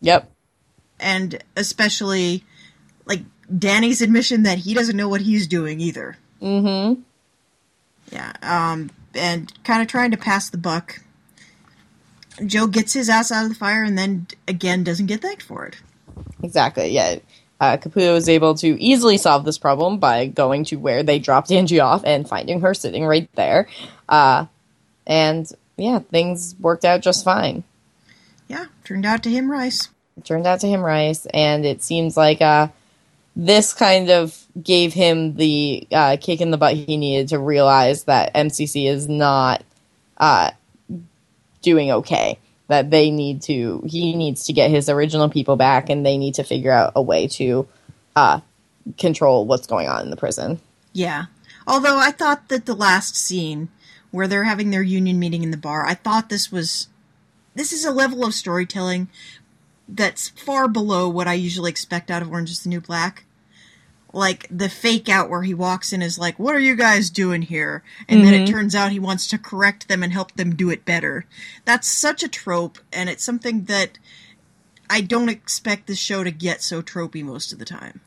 Yep. 0.00 0.30
And 1.00 1.42
especially 1.56 2.44
like 3.06 3.22
Danny's 3.56 4.02
admission 4.02 4.42
that 4.44 4.58
he 4.58 4.74
doesn't 4.74 4.96
know 4.96 5.08
what 5.08 5.20
he's 5.20 5.46
doing 5.46 5.80
either. 5.80 6.16
Mm-hmm. 6.42 7.00
Yeah. 8.12 8.32
Um. 8.42 8.90
And 9.14 9.52
kind 9.64 9.80
of 9.80 9.88
trying 9.88 10.10
to 10.10 10.18
pass 10.18 10.50
the 10.50 10.58
buck. 10.58 11.00
Joe 12.44 12.66
gets 12.66 12.92
his 12.92 13.08
ass 13.08 13.32
out 13.32 13.44
of 13.44 13.48
the 13.48 13.54
fire, 13.54 13.82
and 13.82 13.96
then 13.96 14.26
again 14.46 14.84
doesn't 14.84 15.06
get 15.06 15.22
thanked 15.22 15.42
for 15.42 15.64
it. 15.66 15.76
Exactly. 16.42 16.88
Yeah. 16.88 17.18
Uh, 17.58 17.78
Caputo 17.78 18.12
was 18.12 18.28
able 18.28 18.54
to 18.56 18.78
easily 18.78 19.16
solve 19.16 19.46
this 19.46 19.56
problem 19.56 19.98
by 19.98 20.26
going 20.26 20.64
to 20.66 20.76
where 20.76 21.02
they 21.02 21.18
dropped 21.18 21.50
Angie 21.50 21.80
off 21.80 22.02
and 22.04 22.28
finding 22.28 22.60
her 22.60 22.74
sitting 22.74 23.06
right 23.06 23.30
there. 23.34 23.66
Uh, 24.08 24.44
and 25.06 25.50
yeah, 25.78 26.00
things 26.00 26.54
worked 26.60 26.84
out 26.84 27.00
just 27.00 27.24
fine. 27.24 27.64
Yeah, 28.48 28.66
turned 28.84 29.06
out 29.06 29.22
to 29.22 29.30
him 29.30 29.50
rice. 29.50 29.88
It 30.18 30.24
turned 30.24 30.46
out 30.46 30.60
to 30.60 30.66
him 30.66 30.82
rice, 30.82 31.26
and 31.32 31.64
it 31.64 31.82
seems 31.82 32.16
like 32.16 32.42
uh, 32.42 32.68
this 33.36 33.74
kind 33.74 34.08
of 34.10 34.46
gave 34.60 34.94
him 34.94 35.36
the 35.36 35.86
uh, 35.92 36.16
kick 36.18 36.40
in 36.40 36.50
the 36.50 36.56
butt 36.56 36.74
he 36.74 36.96
needed 36.96 37.28
to 37.28 37.38
realize 37.38 38.04
that 38.04 38.34
MCC 38.34 38.88
is 38.88 39.08
not 39.08 39.62
uh, 40.16 40.50
doing 41.60 41.90
okay. 41.90 42.38
That 42.68 42.90
they 42.90 43.12
need 43.12 43.42
to, 43.42 43.84
he 43.86 44.16
needs 44.16 44.46
to 44.46 44.52
get 44.52 44.70
his 44.70 44.88
original 44.88 45.28
people 45.28 45.54
back, 45.54 45.88
and 45.88 46.04
they 46.04 46.18
need 46.18 46.34
to 46.34 46.42
figure 46.42 46.72
out 46.72 46.92
a 46.96 47.02
way 47.02 47.28
to 47.28 47.68
uh, 48.16 48.40
control 48.98 49.46
what's 49.46 49.68
going 49.68 49.86
on 49.86 50.02
in 50.02 50.10
the 50.10 50.16
prison. 50.16 50.60
Yeah. 50.92 51.26
Although 51.64 51.98
I 51.98 52.10
thought 52.10 52.48
that 52.48 52.66
the 52.66 52.74
last 52.74 53.14
scene 53.14 53.68
where 54.10 54.26
they're 54.26 54.44
having 54.44 54.70
their 54.70 54.82
union 54.82 55.20
meeting 55.20 55.44
in 55.44 55.52
the 55.52 55.56
bar, 55.56 55.86
I 55.86 55.94
thought 55.94 56.28
this 56.28 56.50
was 56.50 56.88
this 57.54 57.72
is 57.72 57.84
a 57.84 57.92
level 57.92 58.24
of 58.24 58.34
storytelling 58.34 59.08
that's 59.88 60.30
far 60.30 60.66
below 60.66 61.08
what 61.08 61.28
I 61.28 61.34
usually 61.34 61.70
expect 61.70 62.10
out 62.10 62.22
of 62.22 62.30
Orange 62.30 62.50
is 62.50 62.62
the 62.62 62.68
New 62.68 62.80
Black. 62.80 63.25
Like 64.12 64.46
the 64.50 64.68
fake 64.68 65.08
out 65.08 65.28
where 65.28 65.42
he 65.42 65.52
walks 65.52 65.92
in 65.92 66.00
is 66.00 66.18
like, 66.18 66.38
"What 66.38 66.54
are 66.54 66.60
you 66.60 66.76
guys 66.76 67.10
doing 67.10 67.42
here?" 67.42 67.82
And 68.08 68.24
then 68.24 68.34
it 68.34 68.44
mm-hmm. 68.44 68.54
turns 68.54 68.74
out 68.74 68.92
he 68.92 68.98
wants 68.98 69.26
to 69.28 69.38
correct 69.38 69.88
them 69.88 70.02
and 70.02 70.12
help 70.12 70.32
them 70.32 70.56
do 70.56 70.70
it 70.70 70.84
better. 70.84 71.26
That's 71.64 71.88
such 71.88 72.22
a 72.22 72.28
trope, 72.28 72.78
and 72.92 73.10
it's 73.10 73.24
something 73.24 73.64
that 73.64 73.98
I 74.88 75.00
don't 75.00 75.28
expect 75.28 75.86
the 75.86 75.96
show 75.96 76.24
to 76.24 76.30
get 76.30 76.62
so 76.62 76.82
tropey 76.82 77.22
most 77.22 77.52
of 77.52 77.58
the 77.58 77.64
time. 77.64 78.00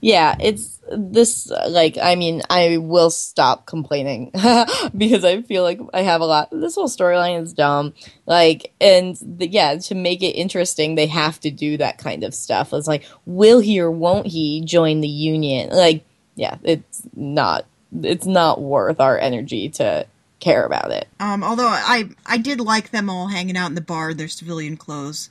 Yeah, 0.00 0.36
it's 0.40 0.80
this 0.90 1.50
like 1.68 1.98
I 2.00 2.14
mean 2.14 2.42
I 2.48 2.78
will 2.78 3.10
stop 3.10 3.66
complaining 3.66 4.30
because 4.96 5.24
I 5.24 5.42
feel 5.42 5.62
like 5.62 5.80
I 5.92 6.02
have 6.02 6.20
a 6.20 6.26
lot. 6.26 6.48
This 6.50 6.74
whole 6.74 6.88
storyline 6.88 7.42
is 7.42 7.52
dumb. 7.52 7.94
Like 8.26 8.72
and 8.80 9.16
the, 9.20 9.48
yeah, 9.48 9.76
to 9.76 9.94
make 9.94 10.22
it 10.22 10.32
interesting, 10.32 10.94
they 10.94 11.06
have 11.06 11.40
to 11.40 11.50
do 11.50 11.76
that 11.78 11.98
kind 11.98 12.24
of 12.24 12.34
stuff. 12.34 12.72
It's 12.72 12.88
like 12.88 13.04
will 13.24 13.60
he 13.60 13.80
or 13.80 13.90
won't 13.90 14.26
he 14.26 14.62
join 14.64 15.00
the 15.00 15.08
union? 15.08 15.70
Like 15.70 16.04
yeah, 16.34 16.58
it's 16.62 17.02
not 17.14 17.66
it's 18.02 18.26
not 18.26 18.60
worth 18.60 19.00
our 19.00 19.18
energy 19.18 19.68
to 19.70 20.06
care 20.40 20.64
about 20.64 20.90
it. 20.90 21.08
Um, 21.18 21.42
although 21.42 21.68
I 21.68 22.10
I 22.24 22.38
did 22.38 22.60
like 22.60 22.90
them 22.90 23.10
all 23.10 23.28
hanging 23.28 23.56
out 23.56 23.68
in 23.68 23.74
the 23.74 23.80
bar 23.80 24.10
in 24.10 24.16
their 24.16 24.28
civilian 24.28 24.76
clothes. 24.76 25.30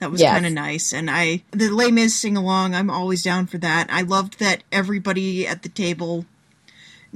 That 0.00 0.10
was 0.10 0.20
Yes. 0.20 0.32
kind 0.32 0.46
of 0.46 0.52
nice, 0.52 0.92
and 0.92 1.10
I 1.10 1.42
the 1.52 1.70
Les 1.70 1.90
Mis 1.90 2.14
sing 2.14 2.36
along. 2.36 2.74
I'm 2.74 2.90
always 2.90 3.22
down 3.22 3.46
for 3.46 3.58
that. 3.58 3.86
I 3.90 4.02
loved 4.02 4.38
that 4.40 4.62
everybody 4.72 5.46
at 5.46 5.62
the 5.62 5.68
table 5.68 6.26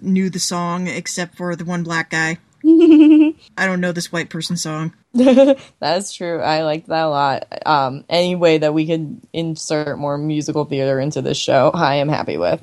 knew 0.01 0.31
the 0.31 0.39
song 0.39 0.87
except 0.87 1.37
for 1.37 1.55
the 1.57 1.65
one 1.65 1.83
black 1.83 2.11
guy. 2.11 2.39
I 2.65 3.67
don't 3.67 3.81
know 3.81 3.93
this 3.93 4.13
white 4.13 4.31
person 4.31 4.57
song. 4.57 4.93
That's 5.15 6.13
true. 6.13 6.41
I 6.41 6.63
liked 6.63 6.89
that 6.89 7.05
a 7.05 7.09
lot. 7.09 7.47
Um, 7.67 8.05
any 8.09 8.37
way 8.37 8.59
that 8.59 8.75
we 8.75 8.87
could 8.87 9.21
insert 9.33 9.99
more 9.99 10.17
musical 10.19 10.65
theater 10.65 11.01
into 11.01 11.21
this 11.23 11.39
show, 11.39 11.71
I 11.75 11.97
am 11.97 12.09
happy 12.09 12.37
with. 12.37 12.63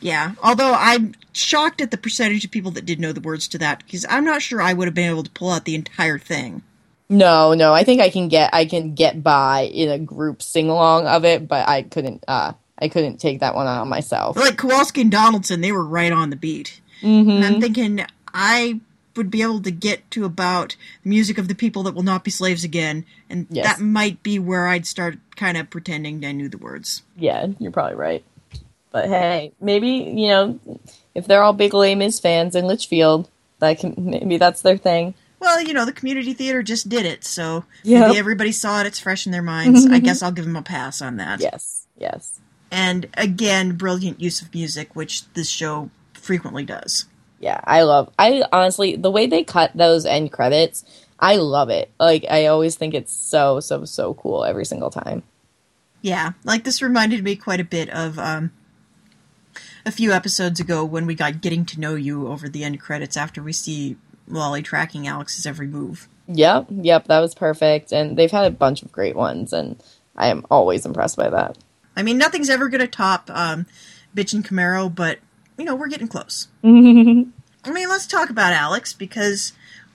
Yeah, 0.00 0.32
although 0.42 0.74
I'm 0.74 1.14
shocked 1.32 1.80
at 1.80 1.90
the 1.90 1.98
percentage 1.98 2.44
of 2.44 2.50
people 2.50 2.70
that 2.72 2.86
did 2.86 3.00
know 3.00 3.12
the 3.12 3.20
words 3.20 3.46
to 3.48 3.58
that 3.58 3.84
because 3.84 4.06
I'm 4.08 4.24
not 4.24 4.42
sure 4.42 4.60
I 4.62 4.72
would 4.72 4.86
have 4.88 4.94
been 4.94 5.10
able 5.10 5.22
to 5.24 5.30
pull 5.30 5.50
out 5.50 5.64
the 5.66 5.74
entire 5.74 6.18
thing. 6.18 6.62
No, 7.10 7.54
no, 7.54 7.74
I 7.74 7.82
think 7.82 8.00
I 8.00 8.08
can 8.08 8.28
get 8.28 8.50
I 8.54 8.64
can 8.64 8.94
get 8.94 9.22
by 9.22 9.62
in 9.62 9.90
a 9.90 9.98
group 9.98 10.40
sing 10.42 10.70
along 10.70 11.08
of 11.08 11.24
it, 11.24 11.48
but 11.48 11.68
I 11.68 11.82
couldn't 11.82 12.24
uh 12.28 12.52
I 12.78 12.88
couldn't 12.88 13.18
take 13.18 13.40
that 13.40 13.54
one 13.54 13.66
on 13.66 13.88
myself. 13.88 14.36
Like 14.36 14.56
Kowalski 14.56 15.02
and 15.02 15.10
Donaldson, 15.10 15.60
they 15.60 15.72
were 15.72 15.84
right 15.84 16.12
on 16.12 16.30
the 16.30 16.36
beat. 16.36 16.80
Mm-hmm. 17.02 17.30
And 17.30 17.44
I'm 17.44 17.60
thinking 17.60 18.06
I 18.32 18.80
would 19.16 19.30
be 19.30 19.42
able 19.42 19.60
to 19.62 19.72
get 19.72 20.08
to 20.12 20.24
about 20.24 20.76
the 21.02 21.10
music 21.10 21.36
of 21.36 21.48
the 21.48 21.54
people 21.54 21.82
that 21.82 21.94
will 21.94 22.04
not 22.04 22.22
be 22.22 22.30
slaves 22.30 22.62
again, 22.62 23.04
and 23.28 23.48
Yes. 23.50 23.66
that 23.66 23.80
might 23.84 24.22
be 24.22 24.38
where 24.38 24.68
I'd 24.68 24.86
start 24.86 25.18
kind 25.34 25.56
of 25.58 25.68
pretending 25.68 26.24
I 26.24 26.30
knew 26.32 26.48
the 26.48 26.58
words. 26.58 27.02
Yeah, 27.16 27.48
you're 27.58 27.72
probably 27.72 27.96
right. 27.96 28.24
But 28.92 29.08
hey, 29.08 29.52
maybe 29.60 29.88
you 29.88 30.28
know 30.28 30.60
if 31.14 31.26
they're 31.26 31.42
all 31.42 31.52
big 31.52 31.74
Les 31.74 31.96
Mis 31.96 32.20
fans 32.20 32.54
in 32.54 32.66
Litchfield, 32.66 33.28
that 33.58 33.80
can 33.80 33.94
maybe 33.98 34.36
that's 34.36 34.62
their 34.62 34.76
thing. 34.76 35.14
Well, 35.40 35.60
you 35.62 35.72
know, 35.72 35.84
the 35.86 35.92
community 35.92 36.32
theater 36.34 36.62
just 36.62 36.88
did 36.88 37.06
it, 37.06 37.24
so 37.24 37.64
Yep. 37.82 38.06
maybe 38.08 38.18
everybody 38.18 38.52
saw 38.52 38.80
it, 38.80 38.86
it's 38.86 38.98
fresh 39.00 39.24
in 39.26 39.32
their 39.32 39.42
minds. 39.42 39.86
I 39.86 39.98
guess 39.98 40.22
I'll 40.22 40.32
give 40.32 40.44
them 40.44 40.56
a 40.56 40.62
pass 40.62 41.00
on 41.00 41.16
that. 41.16 41.40
Yes, 41.40 41.86
yes, 41.98 42.40
And 42.70 43.08
again, 43.14 43.76
brilliant 43.76 44.20
use 44.20 44.42
of 44.42 44.52
music, 44.54 44.94
which 44.94 45.24
this 45.32 45.48
show 45.48 45.90
frequently 46.12 46.64
does. 46.64 47.06
yeah. 47.40 47.60
I 47.64 47.82
love. 47.82 48.10
I 48.18 48.42
honestly 48.52 48.96
the 48.96 49.10
way 49.10 49.26
they 49.26 49.42
cut 49.42 49.70
those 49.74 50.04
end 50.04 50.30
credits, 50.30 50.84
I 51.18 51.36
love 51.36 51.70
it. 51.70 51.90
Like 51.98 52.26
I 52.30 52.46
always 52.46 52.76
think 52.76 52.92
it's 52.94 53.12
so 53.12 53.60
so 53.60 53.84
so 53.86 54.12
cool 54.14 54.44
every 54.44 54.66
single 54.66 54.90
time. 54.90 55.22
Yeah, 56.02 56.32
like 56.44 56.64
this 56.64 56.80
reminded 56.82 57.24
me 57.24 57.36
quite 57.36 57.60
a 57.60 57.64
bit 57.64 57.88
of 57.90 58.18
um, 58.18 58.52
a 59.86 59.90
few 59.90 60.12
episodes 60.12 60.60
ago 60.60 60.84
when 60.84 61.06
we 61.06 61.14
got 61.14 61.40
getting 61.40 61.64
to 61.66 61.80
know 61.80 61.94
you 61.94 62.28
over 62.28 62.48
the 62.48 62.62
end 62.64 62.78
credits 62.80 63.16
after 63.16 63.42
we 63.42 63.52
see 63.54 63.96
Lolly 64.30 64.62
tracking 64.62 65.06
Alex's 65.06 65.46
every 65.46 65.66
move. 65.66 66.08
Yep, 66.28 66.66
yep, 66.70 67.06
that 67.06 67.20
was 67.20 67.34
perfect. 67.34 67.92
And 67.92 68.16
they've 68.16 68.30
had 68.30 68.46
a 68.46 68.50
bunch 68.50 68.82
of 68.82 68.92
great 68.92 69.16
ones, 69.16 69.52
and 69.52 69.82
I 70.16 70.28
am 70.28 70.46
always 70.50 70.86
impressed 70.86 71.16
by 71.16 71.28
that. 71.30 71.58
I 71.96 72.02
mean, 72.02 72.18
nothing's 72.18 72.50
ever 72.50 72.68
going 72.68 72.80
to 72.80 72.86
top 72.86 73.28
um, 73.30 73.66
Bitch 74.14 74.32
and 74.32 74.44
Camaro, 74.44 74.94
but 74.94 75.18
you 75.58 75.64
know 75.64 75.74
we're 75.74 75.88
getting 75.88 76.08
close. 76.08 76.48
I 76.64 76.66
mean, 76.68 77.88
let's 77.88 78.06
talk 78.06 78.30
about 78.30 78.52
Alex 78.52 78.92
because 78.92 79.52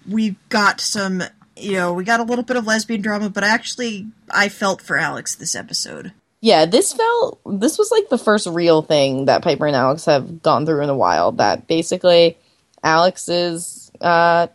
we 0.07 0.35
got 0.49 0.79
some, 0.81 1.23
you 1.55 1.73
know, 1.73 1.93
we 1.93 2.03
got 2.03 2.19
a 2.19 2.23
little 2.23 2.43
bit 2.43 2.57
of 2.57 2.67
lesbian 2.67 3.01
drama, 3.01 3.29
but 3.29 3.43
actually, 3.43 4.07
I 4.29 4.49
felt 4.49 4.81
for 4.81 4.97
Alex 4.97 5.35
this 5.35 5.55
episode. 5.55 6.11
Yeah, 6.41 6.65
this 6.65 6.93
felt 6.93 7.39
this 7.45 7.79
was 7.79 7.89
like 7.91 8.09
the 8.09 8.19
first 8.19 8.45
real 8.45 8.81
thing 8.81 9.25
that 9.25 9.41
Piper 9.41 9.65
and 9.65 9.75
Alex 9.75 10.05
have 10.05 10.43
gone 10.43 10.65
through 10.65 10.83
in 10.83 10.89
a 10.89 10.95
while. 10.95 11.31
That 11.31 11.65
basically 11.65 12.37
Alex 12.83 13.27
is 13.29 13.84
uh, 14.01 14.47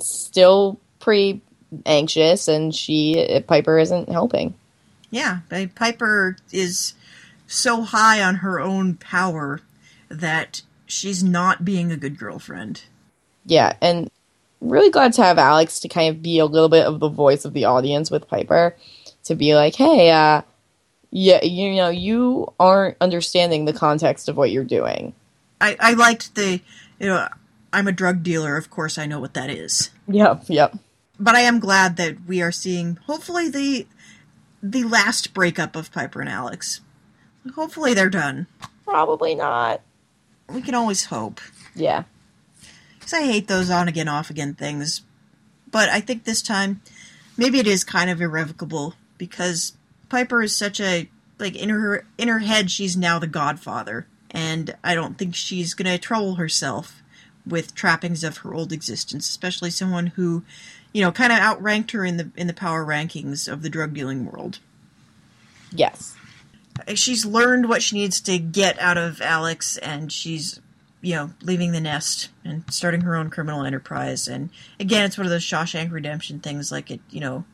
still 0.00 0.78
pretty 1.00 1.40
anxious, 1.86 2.48
and 2.48 2.74
she 2.74 3.42
Piper 3.46 3.78
isn't 3.78 4.08
helping. 4.08 4.54
Yeah, 5.10 5.40
but 5.48 5.74
Piper 5.74 6.36
is 6.52 6.94
so 7.46 7.82
high 7.82 8.22
on 8.22 8.36
her 8.36 8.60
own 8.60 8.94
power 8.94 9.60
that 10.08 10.62
she's 10.86 11.22
not 11.22 11.64
being 11.64 11.92
a 11.92 11.96
good 11.96 12.18
girlfriend. 12.18 12.84
Yeah, 13.44 13.74
and 13.80 14.10
really 14.60 14.90
glad 14.90 15.12
to 15.14 15.22
have 15.22 15.38
Alex 15.38 15.80
to 15.80 15.88
kind 15.88 16.14
of 16.14 16.22
be 16.22 16.38
a 16.38 16.46
little 16.46 16.68
bit 16.68 16.86
of 16.86 17.00
the 17.00 17.08
voice 17.08 17.44
of 17.44 17.52
the 17.52 17.64
audience 17.64 18.10
with 18.10 18.28
Piper. 18.28 18.76
to 19.24 19.34
be 19.34 19.54
like, 19.54 19.74
hey, 19.74 20.10
uh, 20.10 20.42
yeah, 21.10 21.44
you 21.44 21.74
know, 21.74 21.90
you 21.90 22.52
aren't 22.58 22.96
understanding 23.00 23.64
the 23.64 23.72
context 23.72 24.28
of 24.28 24.36
what 24.36 24.50
you're 24.50 24.64
doing. 24.64 25.14
I, 25.60 25.76
I 25.78 25.92
liked 25.92 26.34
the, 26.34 26.60
you 26.98 27.06
know, 27.06 27.28
I'm 27.72 27.88
a 27.88 27.92
drug 27.92 28.22
dealer. 28.22 28.56
Of 28.56 28.70
course, 28.70 28.98
I 28.98 29.06
know 29.06 29.20
what 29.20 29.34
that 29.34 29.50
is. 29.50 29.90
Yep, 30.08 30.44
yep. 30.48 30.76
But 31.18 31.34
I 31.34 31.40
am 31.40 31.60
glad 31.60 31.96
that 31.96 32.24
we 32.26 32.42
are 32.42 32.52
seeing, 32.52 32.96
hopefully, 33.06 33.48
the 33.48 33.86
the 34.62 34.84
last 34.84 35.34
breakup 35.34 35.74
of 35.74 35.92
Piper 35.92 36.20
and 36.20 36.28
Alex. 36.28 36.80
Hopefully, 37.54 37.94
they're 37.94 38.10
done. 38.10 38.46
Probably 38.84 39.34
not. 39.34 39.80
We 40.48 40.62
can 40.62 40.74
always 40.74 41.06
hope. 41.06 41.40
Yeah. 41.74 42.04
Because 42.98 43.14
I 43.14 43.22
hate 43.22 43.48
those 43.48 43.70
on 43.70 43.88
again, 43.88 44.08
off 44.08 44.30
again 44.30 44.54
things. 44.54 45.02
But 45.70 45.88
I 45.88 46.00
think 46.00 46.24
this 46.24 46.42
time, 46.42 46.82
maybe 47.36 47.58
it 47.58 47.66
is 47.66 47.82
kind 47.82 48.10
of 48.10 48.20
irrevocable 48.20 48.94
because 49.18 49.72
Piper 50.08 50.42
is 50.42 50.54
such 50.54 50.80
a 50.80 51.08
like 51.38 51.56
in 51.56 51.70
her 51.70 52.06
in 52.18 52.28
her 52.28 52.40
head 52.40 52.70
she's 52.70 52.96
now 52.96 53.18
the 53.18 53.26
godfather 53.26 54.06
and 54.30 54.74
I 54.84 54.94
don't 54.94 55.18
think 55.18 55.34
she's 55.34 55.74
going 55.74 55.90
to 55.90 55.98
trouble 55.98 56.36
herself 56.36 57.01
with 57.46 57.74
trappings 57.74 58.22
of 58.24 58.38
her 58.38 58.54
old 58.54 58.72
existence, 58.72 59.28
especially 59.28 59.70
someone 59.70 60.08
who, 60.08 60.44
you 60.92 61.02
know, 61.02 61.12
kind 61.12 61.32
of 61.32 61.38
outranked 61.38 61.90
her 61.92 62.04
in 62.04 62.16
the 62.16 62.30
in 62.36 62.46
the 62.46 62.54
power 62.54 62.84
rankings 62.84 63.50
of 63.50 63.62
the 63.62 63.70
drug 63.70 63.94
dealing 63.94 64.26
world. 64.26 64.58
Yes. 65.70 66.16
She's 66.94 67.26
learned 67.26 67.68
what 67.68 67.82
she 67.82 67.96
needs 67.96 68.20
to 68.22 68.38
get 68.38 68.78
out 68.78 68.96
of 68.96 69.20
Alex 69.20 69.76
and 69.78 70.10
she's 70.10 70.60
you 71.02 71.16
know, 71.16 71.30
leaving 71.42 71.72
the 71.72 71.80
nest 71.80 72.30
and 72.44 72.64
starting 72.72 73.00
her 73.02 73.16
own 73.16 73.28
criminal 73.28 73.64
enterprise. 73.64 74.28
And 74.28 74.50
again, 74.78 75.04
it's 75.04 75.18
one 75.18 75.26
of 75.26 75.30
those 75.30 75.44
Shawshank 75.44 75.90
Redemption 75.90 76.38
things 76.38 76.70
like 76.70 76.90
it, 76.90 77.00
you 77.10 77.20
know, 77.20 77.44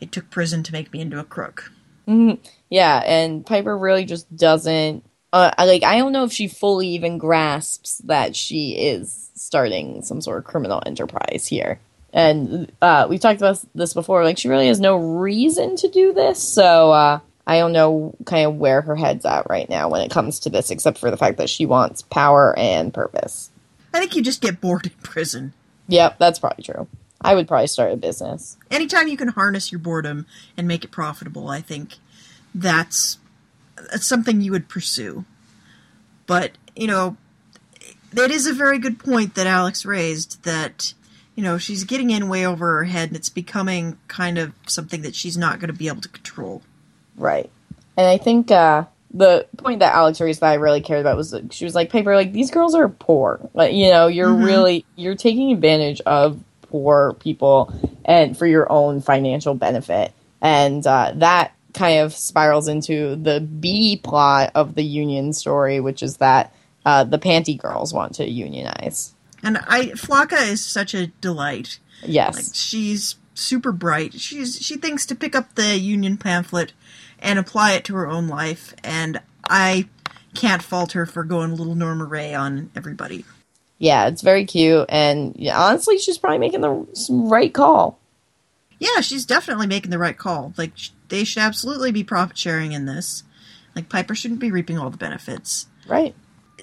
it 0.00 0.12
took 0.12 0.30
prison 0.30 0.62
to 0.62 0.72
make 0.72 0.92
me 0.92 1.00
into 1.00 1.18
a 1.18 1.24
crook. 1.24 1.72
Mm-hmm. 2.06 2.42
Yeah, 2.68 3.02
and 3.06 3.44
Piper 3.44 3.76
really 3.76 4.04
just 4.04 4.34
doesn't 4.36 5.02
uh, 5.34 5.52
like 5.58 5.82
I 5.82 5.98
don't 5.98 6.12
know 6.12 6.24
if 6.24 6.32
she 6.32 6.46
fully 6.46 6.88
even 6.88 7.18
grasps 7.18 7.98
that 8.04 8.36
she 8.36 8.72
is 8.72 9.30
starting 9.34 10.02
some 10.02 10.20
sort 10.20 10.38
of 10.38 10.44
criminal 10.44 10.80
enterprise 10.86 11.46
here. 11.48 11.80
And 12.12 12.70
uh, 12.80 13.08
we've 13.10 13.18
talked 13.18 13.40
about 13.40 13.62
this 13.74 13.92
before. 13.92 14.22
Like 14.22 14.38
she 14.38 14.48
really 14.48 14.68
has 14.68 14.78
no 14.78 14.96
reason 14.96 15.74
to 15.76 15.88
do 15.88 16.12
this, 16.12 16.40
so 16.40 16.92
uh, 16.92 17.18
I 17.48 17.58
don't 17.58 17.72
know 17.72 18.14
kind 18.24 18.46
of 18.46 18.54
where 18.54 18.80
her 18.80 18.94
head's 18.94 19.26
at 19.26 19.50
right 19.50 19.68
now 19.68 19.88
when 19.88 20.02
it 20.02 20.12
comes 20.12 20.38
to 20.40 20.50
this, 20.50 20.70
except 20.70 20.98
for 20.98 21.10
the 21.10 21.16
fact 21.16 21.38
that 21.38 21.50
she 21.50 21.66
wants 21.66 22.02
power 22.02 22.56
and 22.56 22.94
purpose. 22.94 23.50
I 23.92 23.98
think 23.98 24.14
you 24.14 24.22
just 24.22 24.40
get 24.40 24.60
bored 24.60 24.86
in 24.86 24.92
prison. 25.02 25.52
Yep, 25.88 26.18
that's 26.18 26.38
probably 26.38 26.62
true. 26.62 26.86
I 27.20 27.34
would 27.34 27.48
probably 27.48 27.66
start 27.66 27.92
a 27.92 27.96
business. 27.96 28.56
Anytime 28.70 29.08
you 29.08 29.16
can 29.16 29.28
harness 29.28 29.72
your 29.72 29.80
boredom 29.80 30.26
and 30.56 30.68
make 30.68 30.84
it 30.84 30.92
profitable, 30.92 31.48
I 31.48 31.60
think 31.60 31.96
that's 32.54 33.18
that's 33.76 34.06
something 34.06 34.40
you 34.40 34.52
would 34.52 34.68
pursue. 34.68 35.24
But, 36.26 36.52
you 36.74 36.86
know, 36.86 37.16
that 38.12 38.30
is 38.30 38.46
a 38.46 38.52
very 38.52 38.78
good 38.78 38.98
point 38.98 39.34
that 39.34 39.46
Alex 39.46 39.84
raised 39.84 40.42
that, 40.44 40.94
you 41.34 41.42
know, 41.42 41.58
she's 41.58 41.84
getting 41.84 42.10
in 42.10 42.28
way 42.28 42.46
over 42.46 42.76
her 42.76 42.84
head 42.84 43.08
and 43.08 43.16
it's 43.16 43.28
becoming 43.28 43.98
kind 44.08 44.38
of 44.38 44.52
something 44.66 45.02
that 45.02 45.14
she's 45.14 45.36
not 45.36 45.58
going 45.58 45.68
to 45.68 45.76
be 45.76 45.88
able 45.88 46.00
to 46.00 46.08
control. 46.08 46.62
Right. 47.16 47.50
And 47.96 48.06
I 48.06 48.18
think 48.18 48.50
uh, 48.50 48.84
the 49.12 49.46
point 49.56 49.80
that 49.80 49.94
Alex 49.94 50.20
raised 50.20 50.40
that 50.40 50.50
I 50.50 50.54
really 50.54 50.80
cared 50.80 51.00
about 51.00 51.16
was 51.16 51.30
that 51.32 51.52
she 51.52 51.64
was 51.64 51.74
like, 51.74 51.90
Piper, 51.90 52.14
like, 52.14 52.32
these 52.32 52.50
girls 52.50 52.74
are 52.74 52.88
poor. 52.88 53.48
Like, 53.54 53.72
you 53.72 53.90
know, 53.90 54.06
you're 54.06 54.28
mm-hmm. 54.28 54.44
really, 54.44 54.86
you're 54.96 55.14
taking 55.14 55.52
advantage 55.52 56.00
of 56.02 56.42
poor 56.62 57.14
people 57.20 57.72
and 58.04 58.36
for 58.36 58.46
your 58.46 58.70
own 58.70 59.00
financial 59.00 59.54
benefit. 59.54 60.12
And 60.40 60.86
uh, 60.86 61.12
that 61.16 61.54
kind 61.74 62.00
of 62.00 62.14
spirals 62.14 62.68
into 62.68 63.16
the 63.16 63.40
B 63.40 64.00
plot 64.02 64.52
of 64.54 64.74
the 64.74 64.84
union 64.84 65.32
story, 65.32 65.80
which 65.80 66.02
is 66.02 66.18
that 66.18 66.54
uh, 66.86 67.04
the 67.04 67.18
panty 67.18 67.58
girls 67.58 67.92
want 67.92 68.14
to 68.14 68.28
unionize. 68.28 69.14
And 69.42 69.58
I 69.68 69.88
Flocka 69.88 70.48
is 70.48 70.64
such 70.64 70.94
a 70.94 71.08
delight. 71.08 71.78
Yes, 72.02 72.36
like, 72.36 72.46
she's 72.54 73.16
super 73.34 73.72
bright. 73.72 74.14
She's 74.14 74.58
she 74.58 74.76
thinks 74.76 75.04
to 75.06 75.14
pick 75.14 75.34
up 75.34 75.54
the 75.54 75.76
union 75.78 76.16
pamphlet 76.16 76.72
and 77.18 77.38
apply 77.38 77.72
it 77.72 77.84
to 77.84 77.94
her 77.94 78.08
own 78.08 78.28
life, 78.28 78.74
and 78.82 79.20
I 79.48 79.88
can't 80.34 80.62
fault 80.62 80.92
her 80.92 81.06
for 81.06 81.24
going 81.24 81.52
a 81.52 81.54
little 81.54 81.74
Norma 81.74 82.04
Rae 82.04 82.34
on 82.34 82.70
everybody. 82.74 83.24
Yeah, 83.78 84.06
it's 84.06 84.22
very 84.22 84.44
cute, 84.44 84.86
and 84.88 85.34
yeah, 85.36 85.60
honestly, 85.60 85.98
she's 85.98 86.18
probably 86.18 86.38
making 86.38 86.60
the 86.60 86.86
right 87.10 87.52
call. 87.52 87.98
Yeah, 88.78 89.00
she's 89.00 89.26
definitely 89.26 89.66
making 89.66 89.90
the 89.90 89.98
right 89.98 90.16
call. 90.16 90.52
Like 90.56 90.72
they 91.08 91.24
should 91.24 91.42
absolutely 91.42 91.92
be 91.92 92.04
profit 92.04 92.38
sharing 92.38 92.72
in 92.72 92.86
this. 92.86 93.22
Like 93.74 93.88
Piper 93.88 94.14
shouldn't 94.14 94.40
be 94.40 94.50
reaping 94.50 94.78
all 94.78 94.90
the 94.90 94.96
benefits. 94.96 95.66
Right. 95.86 96.14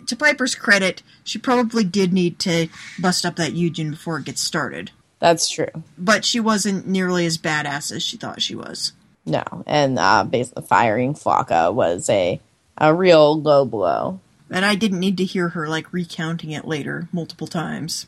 To 0.08 0.16
Piper's 0.16 0.56
credit, 0.56 1.04
she 1.24 1.38
probably 1.38 1.84
did 1.84 2.14
need 2.14 2.40
to 2.40 2.70
bust 3.00 3.26
up 3.26 3.36
that 3.36 3.54
union 3.54 3.92
before 3.92 4.18
it 4.18 4.26
gets 4.26 4.42
started. 4.42 4.92
That's 5.20 5.50
true. 5.50 5.84
But 5.98 6.26
she 6.26 6.40
wasn't 6.40 6.88
nearly 6.88 7.26
as 7.26 7.38
badass 7.38 7.92
as 7.92 8.02
she 8.02 8.18
thought 8.18 8.42
she 8.42 8.56
was. 8.56 8.94
No, 9.26 9.44
and 9.68 10.00
uh, 10.00 10.24
basically 10.24 10.64
firing 10.64 11.14
Flocka 11.14 11.72
was 11.72 12.10
a 12.10 12.40
a 12.78 12.94
real 12.94 13.40
low 13.40 13.66
blow. 13.66 14.20
And 14.50 14.66
I 14.66 14.74
didn't 14.76 15.00
need 15.00 15.18
to 15.18 15.26
hear 15.26 15.50
her 15.50 15.68
like 15.68 15.94
recounting 15.94 16.52
it 16.52 16.66
later 16.66 17.08
multiple 17.12 17.48
times. 17.48 18.08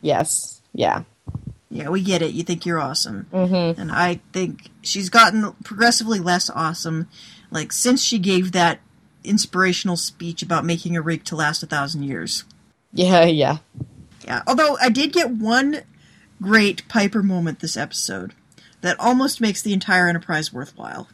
Yes. 0.00 0.60
Yeah 0.72 1.02
yeah, 1.72 1.88
we 1.88 2.02
get 2.02 2.20
it. 2.20 2.34
You 2.34 2.42
think 2.42 2.66
you're 2.66 2.78
awesome. 2.78 3.26
Mm-hmm. 3.32 3.80
And 3.80 3.90
I 3.90 4.20
think 4.32 4.70
she's 4.82 5.08
gotten 5.08 5.52
progressively 5.64 6.20
less 6.20 6.50
awesome, 6.50 7.08
like, 7.50 7.72
since 7.72 8.04
she 8.04 8.18
gave 8.18 8.52
that 8.52 8.80
inspirational 9.24 9.96
speech 9.96 10.42
about 10.42 10.66
making 10.66 10.96
a 10.96 11.02
rig 11.02 11.24
to 11.24 11.36
last 11.36 11.62
a 11.62 11.66
thousand 11.66 12.02
years. 12.02 12.44
Yeah, 12.92 13.24
yeah. 13.26 13.58
Yeah, 14.24 14.42
although 14.46 14.76
I 14.80 14.90
did 14.90 15.12
get 15.12 15.30
one 15.30 15.82
great 16.42 16.86
Piper 16.88 17.22
moment 17.22 17.60
this 17.60 17.76
episode 17.76 18.34
that 18.82 19.00
almost 19.00 19.40
makes 19.40 19.62
the 19.62 19.72
entire 19.72 20.08
Enterprise 20.08 20.52
worthwhile. 20.52 21.08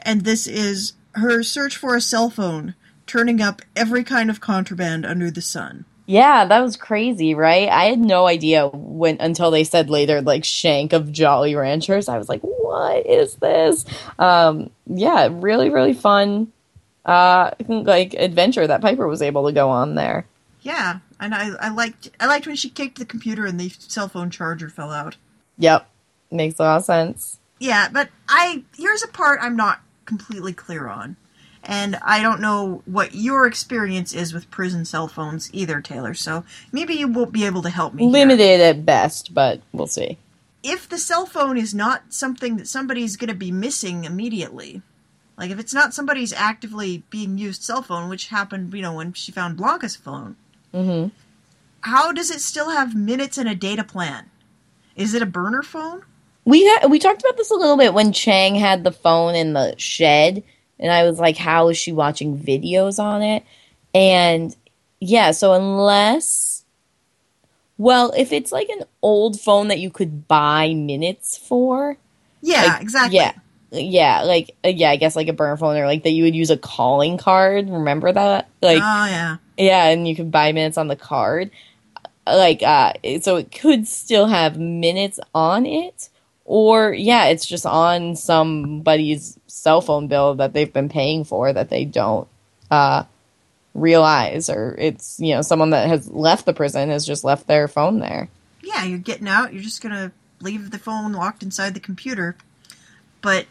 And 0.00 0.22
this 0.22 0.46
is 0.48 0.94
her 1.12 1.44
search 1.44 1.76
for 1.76 1.94
a 1.94 2.00
cell 2.00 2.28
phone, 2.28 2.74
turning 3.06 3.40
up 3.40 3.62
every 3.76 4.02
kind 4.02 4.30
of 4.30 4.40
contraband 4.40 5.06
under 5.06 5.30
the 5.30 5.40
sun. 5.40 5.84
Yeah, 6.06 6.44
that 6.44 6.60
was 6.60 6.76
crazy, 6.76 7.34
right? 7.34 7.68
I 7.68 7.84
had 7.84 7.98
no 7.98 8.26
idea 8.26 8.68
when 8.68 9.16
until 9.20 9.50
they 9.50 9.64
said 9.64 9.88
later 9.88 10.20
like 10.20 10.44
shank 10.44 10.92
of 10.92 11.10
Jolly 11.10 11.54
Ranchers. 11.54 12.08
I 12.08 12.18
was 12.18 12.28
like, 12.28 12.42
"What 12.42 13.06
is 13.06 13.36
this?" 13.36 13.84
Um, 14.18 14.70
yeah, 14.86 15.28
really 15.30 15.70
really 15.70 15.94
fun 15.94 16.52
uh 17.04 17.50
like 17.68 18.14
adventure 18.14 18.66
that 18.66 18.80
Piper 18.80 19.06
was 19.06 19.22
able 19.22 19.46
to 19.46 19.52
go 19.52 19.70
on 19.70 19.94
there. 19.94 20.26
Yeah, 20.60 21.00
and 21.20 21.34
I 21.34 21.50
I 21.60 21.68
liked 21.70 22.10
I 22.20 22.26
liked 22.26 22.46
when 22.46 22.56
she 22.56 22.68
kicked 22.68 22.98
the 22.98 23.04
computer 23.06 23.46
and 23.46 23.58
the 23.58 23.70
cell 23.70 24.08
phone 24.08 24.30
charger 24.30 24.68
fell 24.68 24.90
out. 24.90 25.16
Yep. 25.58 25.86
Makes 26.30 26.58
a 26.58 26.62
lot 26.62 26.78
of 26.78 26.84
sense. 26.84 27.38
Yeah, 27.60 27.88
but 27.90 28.08
I 28.28 28.64
here's 28.76 29.02
a 29.02 29.08
part 29.08 29.38
I'm 29.42 29.56
not 29.56 29.80
completely 30.04 30.52
clear 30.52 30.88
on 30.88 31.16
and 31.66 31.96
I 32.02 32.22
don't 32.22 32.40
know 32.40 32.82
what 32.84 33.14
your 33.14 33.46
experience 33.46 34.12
is 34.12 34.32
with 34.32 34.50
prison 34.50 34.84
cell 34.84 35.08
phones 35.08 35.52
either, 35.52 35.80
Taylor. 35.80 36.14
So 36.14 36.44
maybe 36.72 36.94
you 36.94 37.08
won't 37.08 37.32
be 37.32 37.46
able 37.46 37.62
to 37.62 37.70
help 37.70 37.94
me. 37.94 38.06
Limited 38.06 38.60
here. 38.60 38.70
at 38.70 38.84
best, 38.84 39.34
but 39.34 39.60
we'll 39.72 39.86
see. 39.86 40.18
If 40.62 40.88
the 40.88 40.98
cell 40.98 41.26
phone 41.26 41.56
is 41.56 41.74
not 41.74 42.12
something 42.12 42.56
that 42.56 42.68
somebody's 42.68 43.16
going 43.16 43.28
to 43.28 43.34
be 43.34 43.52
missing 43.52 44.04
immediately, 44.04 44.82
like 45.36 45.50
if 45.50 45.58
it's 45.58 45.74
not 45.74 45.94
somebody's 45.94 46.32
actively 46.32 47.02
being 47.10 47.38
used 47.38 47.62
cell 47.62 47.82
phone, 47.82 48.08
which 48.08 48.28
happened, 48.28 48.72
you 48.72 48.82
know, 48.82 48.94
when 48.94 49.12
she 49.12 49.32
found 49.32 49.58
Blanca's 49.58 49.96
phone, 49.96 50.36
mm-hmm. 50.72 51.08
how 51.80 52.12
does 52.12 52.30
it 52.30 52.40
still 52.40 52.70
have 52.70 52.94
minutes 52.94 53.36
and 53.36 53.48
a 53.48 53.54
data 53.54 53.84
plan? 53.84 54.30
Is 54.96 55.12
it 55.14 55.22
a 55.22 55.26
burner 55.26 55.62
phone? 55.62 56.02
We 56.44 56.66
ha- 56.66 56.86
we 56.88 56.98
talked 56.98 57.22
about 57.22 57.36
this 57.36 57.50
a 57.50 57.56
little 57.56 57.76
bit 57.76 57.94
when 57.94 58.12
Chang 58.12 58.54
had 58.54 58.84
the 58.84 58.92
phone 58.92 59.34
in 59.34 59.54
the 59.54 59.74
shed 59.78 60.42
and 60.78 60.90
I 60.90 61.04
was 61.04 61.18
like, 61.18 61.36
how 61.36 61.68
is 61.68 61.78
she 61.78 61.92
watching 61.92 62.38
videos 62.38 62.98
on 62.98 63.22
it? 63.22 63.44
And 63.94 64.54
yeah, 65.00 65.30
so 65.30 65.52
unless, 65.52 66.64
well, 67.78 68.12
if 68.16 68.32
it's 68.32 68.52
like 68.52 68.68
an 68.68 68.84
old 69.02 69.40
phone 69.40 69.68
that 69.68 69.78
you 69.78 69.90
could 69.90 70.26
buy 70.26 70.74
minutes 70.74 71.36
for, 71.36 71.96
yeah, 72.40 72.64
like, 72.64 72.82
exactly, 72.82 73.16
yeah, 73.16 73.32
yeah, 73.70 74.22
like 74.22 74.56
uh, 74.64 74.68
yeah, 74.68 74.90
I 74.90 74.96
guess 74.96 75.16
like 75.16 75.28
a 75.28 75.32
burner 75.32 75.56
phone 75.56 75.76
or 75.76 75.86
like 75.86 76.02
that 76.02 76.10
you 76.10 76.24
would 76.24 76.34
use 76.34 76.50
a 76.50 76.56
calling 76.56 77.18
card. 77.18 77.68
Remember 77.68 78.12
that? 78.12 78.48
Like, 78.62 78.82
oh 78.82 79.06
yeah, 79.06 79.36
yeah, 79.56 79.86
and 79.86 80.06
you 80.08 80.16
could 80.16 80.30
buy 80.30 80.52
minutes 80.52 80.78
on 80.78 80.88
the 80.88 80.96
card. 80.96 81.50
Like, 82.26 82.62
uh, 82.62 82.94
so 83.20 83.36
it 83.36 83.52
could 83.52 83.86
still 83.86 84.26
have 84.26 84.58
minutes 84.58 85.20
on 85.34 85.66
it, 85.66 86.08
or 86.44 86.92
yeah, 86.92 87.26
it's 87.26 87.46
just 87.46 87.66
on 87.66 88.16
somebody's 88.16 89.38
cell 89.46 89.80
phone 89.80 90.08
bill 90.08 90.34
that 90.36 90.52
they've 90.52 90.72
been 90.72 90.88
paying 90.88 91.24
for 91.24 91.52
that 91.52 91.70
they 91.70 91.84
don't 91.84 92.28
uh, 92.70 93.04
realize, 93.74 94.50
or 94.50 94.74
it's 94.78 95.18
you 95.20 95.34
know 95.34 95.42
someone 95.42 95.70
that 95.70 95.88
has 95.88 96.10
left 96.10 96.46
the 96.46 96.52
prison 96.52 96.90
has 96.90 97.06
just 97.06 97.24
left 97.24 97.46
their 97.46 97.68
phone 97.68 97.98
there. 97.98 98.28
Yeah, 98.62 98.84
you're 98.84 98.98
getting 98.98 99.28
out. 99.28 99.52
You're 99.52 99.62
just 99.62 99.82
gonna 99.82 100.12
leave 100.40 100.70
the 100.70 100.78
phone 100.78 101.12
locked 101.12 101.42
inside 101.42 101.74
the 101.74 101.80
computer. 101.80 102.36
But 103.22 103.46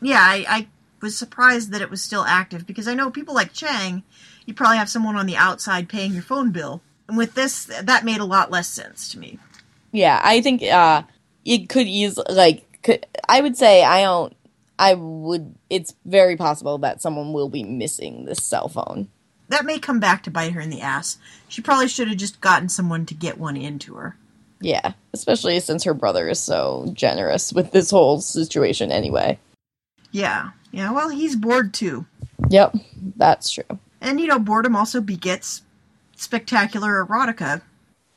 yeah, 0.00 0.20
I, 0.20 0.44
I 0.48 0.66
was 1.02 1.16
surprised 1.16 1.72
that 1.72 1.82
it 1.82 1.90
was 1.90 2.02
still 2.02 2.24
active 2.24 2.66
because 2.66 2.88
I 2.88 2.94
know 2.94 3.10
people 3.10 3.34
like 3.34 3.52
Chang, 3.52 4.02
you 4.46 4.54
probably 4.54 4.78
have 4.78 4.88
someone 4.88 5.16
on 5.16 5.26
the 5.26 5.36
outside 5.36 5.88
paying 5.88 6.12
your 6.12 6.22
phone 6.22 6.50
bill. 6.50 6.80
And 7.06 7.16
with 7.18 7.34
this, 7.34 7.64
that 7.64 8.04
made 8.04 8.20
a 8.20 8.24
lot 8.24 8.50
less 8.50 8.68
sense 8.68 9.08
to 9.10 9.18
me. 9.18 9.38
Yeah, 9.92 10.20
I 10.22 10.40
think 10.40 10.62
uh, 10.62 11.02
it 11.44 11.68
could 11.68 11.86
easily 11.86 12.26
like 12.34 12.82
could, 12.82 13.06
I 13.28 13.40
would 13.40 13.56
say 13.56 13.84
I 13.84 14.02
don't. 14.02 14.36
I 14.78 14.94
would. 14.94 15.54
It's 15.68 15.94
very 16.06 16.36
possible 16.36 16.78
that 16.78 17.02
someone 17.02 17.32
will 17.32 17.50
be 17.50 17.62
missing 17.62 18.24
this 18.24 18.42
cell 18.42 18.68
phone. 18.68 19.08
That 19.48 19.66
may 19.66 19.78
come 19.78 20.00
back 20.00 20.22
to 20.22 20.30
bite 20.30 20.52
her 20.52 20.60
in 20.60 20.70
the 20.70 20.80
ass. 20.80 21.18
She 21.48 21.60
probably 21.60 21.88
should 21.88 22.08
have 22.08 22.16
just 22.16 22.40
gotten 22.40 22.68
someone 22.68 23.04
to 23.06 23.14
get 23.14 23.38
one 23.38 23.56
into 23.56 23.94
her. 23.94 24.16
Yeah, 24.60 24.92
especially 25.12 25.58
since 25.60 25.84
her 25.84 25.94
brother 25.94 26.28
is 26.28 26.38
so 26.38 26.90
generous 26.92 27.52
with 27.52 27.72
this 27.72 27.90
whole 27.90 28.20
situation 28.20 28.92
anyway. 28.92 29.38
Yeah, 30.12 30.50
yeah. 30.70 30.92
Well, 30.92 31.08
he's 31.08 31.36
bored 31.36 31.74
too. 31.74 32.06
Yep, 32.48 32.76
that's 33.16 33.50
true. 33.50 33.78
And 34.00 34.20
you 34.20 34.26
know, 34.26 34.38
boredom 34.38 34.76
also 34.76 35.00
begets 35.00 35.62
spectacular 36.16 37.04
erotica. 37.04 37.62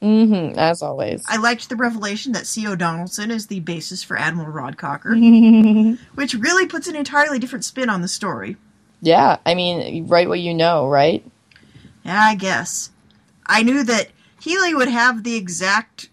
Mm-hmm, 0.03 0.59
as 0.59 0.81
always. 0.81 1.23
I 1.27 1.37
liked 1.37 1.69
the 1.69 1.77
revelation 1.77 2.33
that 2.33 2.45
C.O. 2.45 2.75
Donaldson 2.75 3.31
is 3.31 3.47
the 3.47 3.61
basis 3.61 4.03
for 4.03 4.17
Admiral 4.17 4.51
Rodcocker, 4.51 5.15
which 6.15 6.33
really 6.33 6.67
puts 6.67 6.87
an 6.87 6.97
entirely 6.97 7.39
different 7.39 7.63
spin 7.63 7.89
on 7.89 8.01
the 8.01 8.09
story. 8.09 8.57
Yeah, 9.01 9.37
I 9.45 9.55
mean, 9.55 10.07
write 10.07 10.27
what 10.27 10.41
you 10.41 10.53
know, 10.53 10.89
right? 10.89 11.25
Yeah, 12.03 12.19
I 12.21 12.35
guess. 12.35 12.91
I 13.45 13.63
knew 13.63 13.83
that 13.83 14.09
Healy 14.41 14.75
would 14.75 14.89
have 14.89 15.23
the 15.23 15.37
exact 15.37 16.09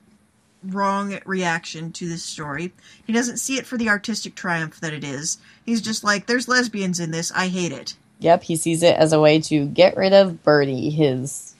wrong 0.62 1.18
reaction 1.24 1.90
to 1.92 2.08
this 2.08 2.22
story. 2.22 2.72
He 3.04 3.12
doesn't 3.12 3.38
see 3.38 3.56
it 3.56 3.66
for 3.66 3.76
the 3.76 3.88
artistic 3.88 4.36
triumph 4.36 4.78
that 4.80 4.92
it 4.92 5.02
is. 5.02 5.38
He's 5.66 5.80
just 5.80 6.04
like, 6.04 6.26
there's 6.26 6.48
lesbians 6.48 7.00
in 7.00 7.10
this, 7.10 7.32
I 7.32 7.48
hate 7.48 7.72
it. 7.72 7.96
Yep, 8.20 8.44
he 8.44 8.54
sees 8.54 8.84
it 8.84 8.96
as 8.96 9.12
a 9.12 9.20
way 9.20 9.40
to 9.40 9.66
get 9.66 9.96
rid 9.96 10.12
of 10.12 10.44
Berdie, 10.44 10.92
his 10.92 11.54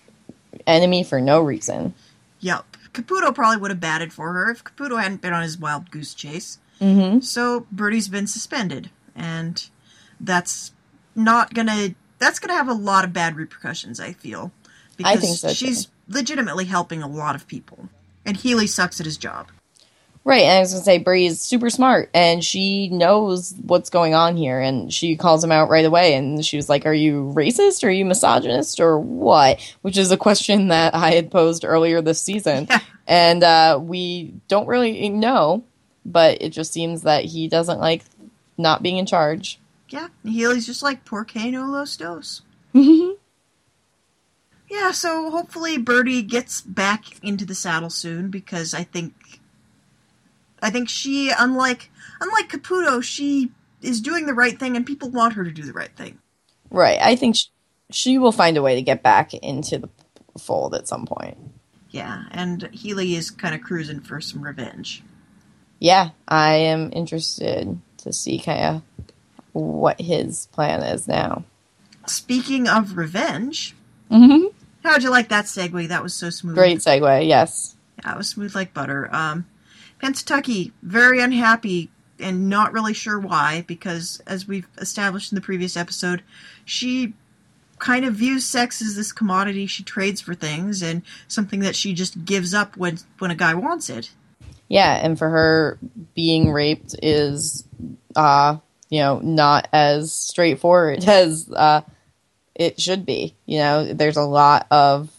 enemy, 0.66 1.02
for 1.02 1.20
no 1.20 1.40
reason. 1.40 1.94
Yep. 2.40 2.76
Caputo 2.92 3.34
probably 3.34 3.58
would 3.58 3.70
have 3.70 3.80
batted 3.80 4.12
for 4.12 4.32
her 4.32 4.50
if 4.50 4.64
Caputo 4.64 5.00
hadn't 5.00 5.20
been 5.20 5.32
on 5.32 5.42
his 5.42 5.58
wild 5.58 5.90
goose 5.90 6.14
chase. 6.14 6.58
Mm-hmm. 6.80 7.20
So 7.20 7.66
Berdie's 7.74 8.08
been 8.08 8.26
suspended, 8.26 8.90
and 9.14 9.62
that's 10.18 10.72
not 11.14 11.54
gonna. 11.54 11.94
That's 12.18 12.38
gonna 12.38 12.54
have 12.54 12.68
a 12.68 12.74
lot 12.74 13.04
of 13.04 13.12
bad 13.12 13.36
repercussions. 13.36 14.00
I 14.00 14.12
feel 14.12 14.52
because 14.96 15.16
I 15.16 15.20
think 15.20 15.38
so, 15.38 15.48
she's 15.52 15.88
legitimately 16.08 16.64
helping 16.64 17.02
a 17.02 17.08
lot 17.08 17.34
of 17.34 17.46
people, 17.46 17.88
and 18.24 18.36
Healy 18.36 18.66
sucks 18.66 18.98
at 18.98 19.06
his 19.06 19.18
job. 19.18 19.48
Right, 20.22 20.42
and 20.42 20.58
I 20.58 20.60
was 20.60 20.72
gonna 20.72 20.84
say 20.84 20.98
Bree 20.98 21.24
is 21.24 21.40
super 21.40 21.70
smart, 21.70 22.10
and 22.12 22.44
she 22.44 22.88
knows 22.88 23.54
what's 23.62 23.88
going 23.88 24.12
on 24.14 24.36
here, 24.36 24.60
and 24.60 24.92
she 24.92 25.16
calls 25.16 25.42
him 25.42 25.50
out 25.50 25.70
right 25.70 25.84
away. 25.84 26.14
And 26.14 26.44
she 26.44 26.56
was 26.56 26.68
like, 26.68 26.84
"Are 26.84 26.92
you 26.92 27.32
racist? 27.34 27.82
Or 27.82 27.88
are 27.88 27.90
you 27.90 28.04
misogynist? 28.04 28.80
Or 28.80 28.98
what?" 28.98 29.60
Which 29.80 29.96
is 29.96 30.10
a 30.10 30.18
question 30.18 30.68
that 30.68 30.94
I 30.94 31.12
had 31.12 31.30
posed 31.30 31.64
earlier 31.64 32.02
this 32.02 32.20
season, 32.20 32.68
and 33.06 33.42
uh, 33.42 33.78
we 33.82 34.34
don't 34.48 34.68
really 34.68 35.08
know. 35.08 35.64
But 36.04 36.42
it 36.42 36.50
just 36.50 36.72
seems 36.72 37.02
that 37.02 37.24
he 37.24 37.48
doesn't 37.48 37.80
like 37.80 38.02
not 38.58 38.82
being 38.82 38.98
in 38.98 39.06
charge. 39.06 39.58
Yeah, 39.88 40.08
Healy's 40.22 40.66
just 40.66 40.82
like 40.82 41.06
porque 41.06 41.36
no 41.36 41.64
los 41.64 41.96
dos. 41.96 42.42
Yeah, 44.70 44.92
so 44.92 45.30
hopefully 45.30 45.78
Berdie 45.78 46.24
gets 46.24 46.60
back 46.60 47.20
into 47.24 47.44
the 47.44 47.56
saddle 47.56 47.90
soon 47.90 48.30
because 48.30 48.72
I 48.72 48.84
think 48.84 49.14
I 50.62 50.70
think 50.70 50.88
she 50.88 51.30
unlike 51.36 51.90
unlike 52.20 52.48
Caputo, 52.50 53.02
she 53.02 53.50
is 53.82 54.00
doing 54.00 54.26
the 54.26 54.34
right 54.34 54.58
thing 54.58 54.76
and 54.76 54.84
people 54.86 55.10
want 55.10 55.34
her 55.34 55.44
to 55.44 55.50
do 55.50 55.62
the 55.62 55.72
right 55.72 55.94
thing. 55.96 56.18
right, 56.70 56.98
I 57.00 57.16
think 57.16 57.36
sh- 57.36 57.46
she 57.90 58.18
will 58.18 58.32
find 58.32 58.56
a 58.56 58.62
way 58.62 58.74
to 58.74 58.82
get 58.82 59.02
back 59.02 59.32
into 59.34 59.78
the 59.78 59.88
fold 60.38 60.74
at 60.74 60.86
some 60.86 61.06
point. 61.06 61.36
Yeah, 61.90 62.24
and 62.30 62.68
Healy 62.72 63.14
is 63.16 63.30
kind 63.30 63.54
of 63.54 63.62
cruising 63.62 64.00
for 64.00 64.20
some 64.20 64.42
revenge. 64.42 65.02
Yeah, 65.80 66.10
I 66.28 66.54
am 66.54 66.90
interested 66.92 67.80
to 67.98 68.12
see 68.12 68.38
kind 68.38 68.76
of 68.76 68.82
what 69.52 70.00
his 70.00 70.46
plan 70.52 70.82
is 70.82 71.08
now. 71.08 71.44
Speaking 72.06 72.68
of 72.68 72.96
revenge, 72.96 73.74
Mm-hmm. 74.10 74.48
how'd 74.84 75.02
you 75.04 75.10
like 75.10 75.28
that 75.30 75.44
segue? 75.46 75.88
That 75.88 76.02
was 76.02 76.12
so 76.14 76.30
smooth. 76.30 76.54
Great 76.56 76.78
segue, 76.78 77.26
yes. 77.26 77.76
Yeah, 78.02 78.12
it 78.14 78.18
was 78.18 78.28
smooth 78.28 78.54
like 78.54 78.74
butter. 78.74 79.08
Um, 79.14 79.46
Pennsatucky, 80.02 80.72
very 80.82 81.20
unhappy 81.20 81.90
and 82.18 82.48
not 82.48 82.72
really 82.72 82.94
sure 82.94 83.18
why, 83.18 83.64
because 83.66 84.22
as 84.26 84.46
we've 84.46 84.68
established 84.78 85.32
in 85.32 85.36
the 85.36 85.42
previous 85.42 85.76
episode, 85.76 86.22
she 86.64 87.14
kind 87.78 88.04
of 88.04 88.14
views 88.14 88.44
sex 88.44 88.82
as 88.82 88.94
this 88.94 89.10
commodity 89.10 89.66
she 89.66 89.82
trades 89.82 90.20
for 90.20 90.34
things 90.34 90.82
and 90.82 91.02
something 91.28 91.60
that 91.60 91.74
she 91.74 91.94
just 91.94 92.24
gives 92.26 92.52
up 92.52 92.76
when 92.76 92.98
when 93.18 93.30
a 93.30 93.34
guy 93.34 93.54
wants 93.54 93.88
it. 93.88 94.10
Yeah, 94.68 94.94
and 95.02 95.18
for 95.18 95.28
her, 95.28 95.78
being 96.14 96.52
raped 96.52 96.94
is, 97.02 97.64
uh, 98.14 98.58
you 98.88 99.00
know, 99.00 99.18
not 99.18 99.66
as 99.72 100.12
straightforward 100.12 101.04
as 101.08 101.50
uh, 101.50 101.80
it 102.54 102.80
should 102.80 103.04
be. 103.04 103.34
You 103.46 103.58
know, 103.58 103.92
there's 103.92 104.16
a 104.16 104.22
lot 104.22 104.68
of, 104.70 105.10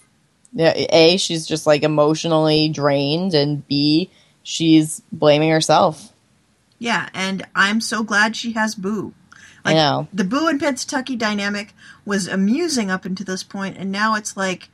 yeah, 0.53 0.73
A, 0.75 1.17
she's 1.17 1.45
just 1.45 1.67
like 1.67 1.83
emotionally 1.83 2.69
drained, 2.69 3.33
and 3.33 3.67
B, 3.67 4.09
she's 4.43 5.01
blaming 5.11 5.49
herself. 5.49 6.11
Yeah, 6.79 7.09
and 7.13 7.45
I'm 7.55 7.79
so 7.81 8.03
glad 8.03 8.35
she 8.35 8.53
has 8.53 8.75
Boo. 8.75 9.13
I 9.63 9.73
know. 9.75 10.07
The 10.11 10.23
Boo 10.23 10.47
and 10.47 10.59
Pennsatucky 10.59 11.17
dynamic 11.17 11.75
was 12.05 12.27
amusing 12.27 12.89
up 12.89 13.05
until 13.05 13.25
this 13.25 13.43
point, 13.43 13.77
and 13.77 13.91
now 13.91 14.15
it's 14.15 14.35
like 14.35 14.69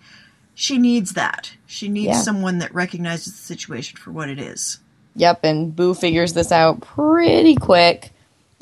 she 0.56 0.77
needs 0.77 1.12
that. 1.13 1.51
She 1.65 1.89
needs 1.89 2.08
Yeah. 2.08 2.21
someone 2.21 2.60
that 2.60 2.73
recognizes 2.73 3.34
the 3.34 3.39
situation 3.41 3.97
for 3.97 4.12
what 4.12 4.30
it 4.30 4.39
is. 4.39 4.80
Yep, 5.15 5.43
and 5.43 5.75
Boo 5.75 5.93
figures 5.93 6.34
this 6.34 6.51
out 6.51 6.80
pretty 6.82 7.56
quick 7.56 8.12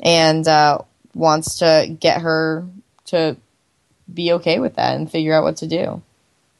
and 0.00 0.46
uh, 0.48 0.78
wants 1.14 1.58
to 1.58 1.96
get 2.00 2.22
her 2.22 2.66
to 3.06 3.36
be 4.12 4.32
okay 4.32 4.58
with 4.58 4.74
that 4.76 4.96
and 4.96 5.10
figure 5.10 5.32
out 5.34 5.44
what 5.44 5.58
to 5.58 5.66
do. 5.68 6.02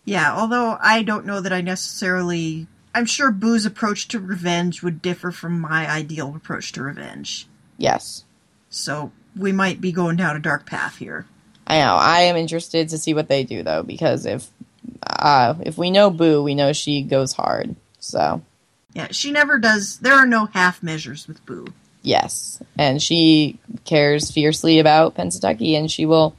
Yeah, 0.04 0.32
although 0.36 0.78
I 0.80 1.02
don't 1.02 1.26
know 1.26 1.40
that 1.40 1.52
I 1.52 1.60
necessarily. 1.60 2.66
I'm 2.96 3.04
sure 3.04 3.30
Boo's 3.30 3.66
approach 3.66 4.08
to 4.08 4.18
revenge 4.18 4.82
would 4.82 5.02
differ 5.02 5.30
from 5.30 5.60
my 5.60 5.86
ideal 5.86 6.34
approach 6.34 6.72
to 6.72 6.82
revenge. 6.82 7.46
Yes. 7.76 8.24
So 8.70 9.12
we 9.36 9.52
might 9.52 9.82
be 9.82 9.92
going 9.92 10.16
down 10.16 10.34
a 10.34 10.40
dark 10.40 10.64
path 10.64 10.96
here. 10.96 11.26
I 11.66 11.80
know. 11.80 11.94
I 11.94 12.20
am 12.22 12.36
interested 12.36 12.88
to 12.88 12.96
see 12.96 13.12
what 13.12 13.28
they 13.28 13.44
do 13.44 13.62
though, 13.62 13.82
because 13.82 14.24
if 14.24 14.48
uh, 15.06 15.56
if 15.60 15.76
we 15.76 15.90
know 15.90 16.08
Boo, 16.08 16.42
we 16.42 16.54
know 16.54 16.72
she 16.72 17.02
goes 17.02 17.34
hard. 17.34 17.76
So 17.98 18.40
Yeah, 18.94 19.08
she 19.10 19.30
never 19.30 19.58
does. 19.58 19.98
There 19.98 20.14
are 20.14 20.26
no 20.26 20.46
half 20.46 20.82
measures 20.82 21.28
with 21.28 21.44
Boo. 21.44 21.66
yes, 22.00 22.62
and 22.78 23.02
she 23.02 23.58
cares 23.84 24.30
fiercely 24.30 24.78
about 24.78 25.16
Pennsatucky, 25.16 25.76
and 25.76 25.90
she 25.90 26.06
will 26.06 26.34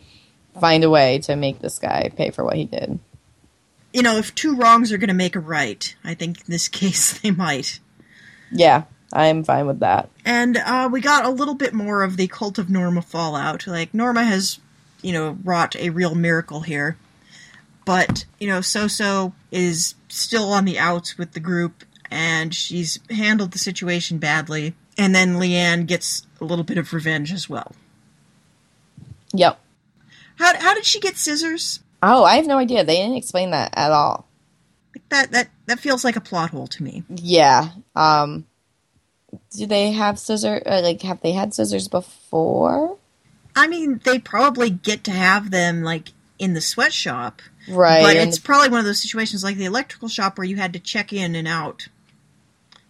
find 0.59 0.83
a 0.83 0.89
way 0.89 1.19
to 1.19 1.35
make 1.35 1.59
this 1.59 1.77
guy 1.77 2.09
pay 2.15 2.31
for 2.31 2.43
what 2.43 2.55
he 2.55 2.65
did. 2.65 2.97
You 3.93 4.03
know, 4.03 4.17
if 4.17 4.35
two 4.35 4.55
wrongs 4.55 4.91
are 4.91 4.97
going 4.97 5.07
to 5.07 5.13
make 5.13 5.35
a 5.35 5.39
right, 5.39 5.95
I 6.03 6.13
think 6.13 6.39
in 6.39 6.45
this 6.47 6.67
case 6.67 7.19
they 7.19 7.31
might. 7.31 7.79
Yeah, 8.51 8.83
I'm 9.13 9.43
fine 9.43 9.67
with 9.67 9.79
that. 9.79 10.09
And 10.25 10.57
uh, 10.57 10.89
we 10.91 11.01
got 11.01 11.25
a 11.25 11.29
little 11.29 11.55
bit 11.55 11.73
more 11.73 12.03
of 12.03 12.17
the 12.17 12.27
cult 12.27 12.57
of 12.57 12.69
Norma 12.69 13.01
fallout. 13.01 13.67
Like, 13.67 13.93
Norma 13.93 14.23
has, 14.23 14.59
you 15.01 15.13
know, 15.13 15.37
wrought 15.43 15.75
a 15.75 15.89
real 15.89 16.15
miracle 16.15 16.61
here. 16.61 16.97
But, 17.85 18.25
you 18.39 18.47
know, 18.47 18.59
Soso 18.59 19.33
is 19.49 19.95
still 20.09 20.51
on 20.51 20.65
the 20.65 20.77
outs 20.77 21.17
with 21.17 21.31
the 21.31 21.39
group, 21.39 21.85
and 22.11 22.53
she's 22.53 22.99
handled 23.09 23.51
the 23.51 23.59
situation 23.59 24.17
badly. 24.17 24.73
And 24.97 25.15
then 25.15 25.35
Leanne 25.35 25.87
gets 25.87 26.27
a 26.41 26.45
little 26.45 26.65
bit 26.65 26.77
of 26.77 26.91
revenge 26.91 27.31
as 27.31 27.49
well. 27.49 27.73
Yep. 29.33 29.59
How, 30.37 30.57
how 30.59 30.73
did 30.73 30.85
she 30.85 30.99
get 30.99 31.17
scissors? 31.17 31.79
Oh, 32.01 32.23
I 32.23 32.35
have 32.35 32.47
no 32.47 32.57
idea. 32.57 32.83
They 32.83 32.97
didn't 32.97 33.17
explain 33.17 33.51
that 33.51 33.73
at 33.75 33.91
all. 33.91 34.27
That, 35.09 35.31
that, 35.31 35.49
that 35.65 35.79
feels 35.79 36.03
like 36.03 36.15
a 36.15 36.21
plot 36.21 36.51
hole 36.51 36.67
to 36.67 36.83
me. 36.83 37.03
Yeah. 37.09 37.69
Um 37.95 38.45
do 39.51 39.67
they 39.67 39.91
have 39.91 40.17
scissors 40.17 40.63
uh, 40.65 40.81
like 40.83 41.01
have 41.01 41.21
they 41.21 41.33
had 41.33 41.53
scissors 41.53 41.87
before? 41.87 42.97
I 43.55 43.67
mean, 43.67 43.99
they 44.03 44.19
probably 44.19 44.69
get 44.69 45.03
to 45.05 45.11
have 45.11 45.49
them, 45.49 45.81
like, 45.81 46.09
in 46.37 46.53
the 46.53 46.61
sweatshop. 46.61 47.41
Right. 47.67 48.03
but 48.03 48.15
it's 48.15 48.37
probably 48.37 48.69
one 48.69 48.79
of 48.79 48.85
those 48.85 49.01
situations 49.01 49.43
like 49.43 49.57
the 49.57 49.65
electrical 49.65 50.07
shop 50.07 50.37
where 50.37 50.45
you 50.45 50.55
had 50.55 50.71
to 50.73 50.79
check 50.79 51.11
in 51.11 51.35
and 51.35 51.47
out 51.47 51.89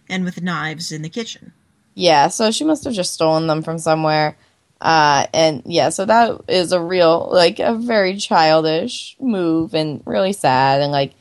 and 0.08 0.24
with 0.24 0.40
knives 0.40 0.92
in 0.92 1.02
the 1.02 1.08
kitchen 1.08 1.52
yeah, 1.98 2.28
so 2.28 2.52
she 2.52 2.62
must 2.62 2.84
have 2.84 2.92
just 2.92 3.12
stolen 3.12 3.48
them 3.48 3.60
from 3.60 3.80
somewhere. 3.80 4.36
Uh 4.80 5.26
and 5.34 5.62
yeah, 5.66 5.88
so 5.88 6.04
that 6.04 6.40
is 6.48 6.72
a 6.72 6.80
real 6.80 7.28
like 7.32 7.58
a 7.58 7.74
very 7.74 8.16
childish 8.16 9.16
move 9.18 9.74
and 9.74 10.02
really 10.06 10.32
sad 10.32 10.80
and 10.80 10.92
like 10.92 11.14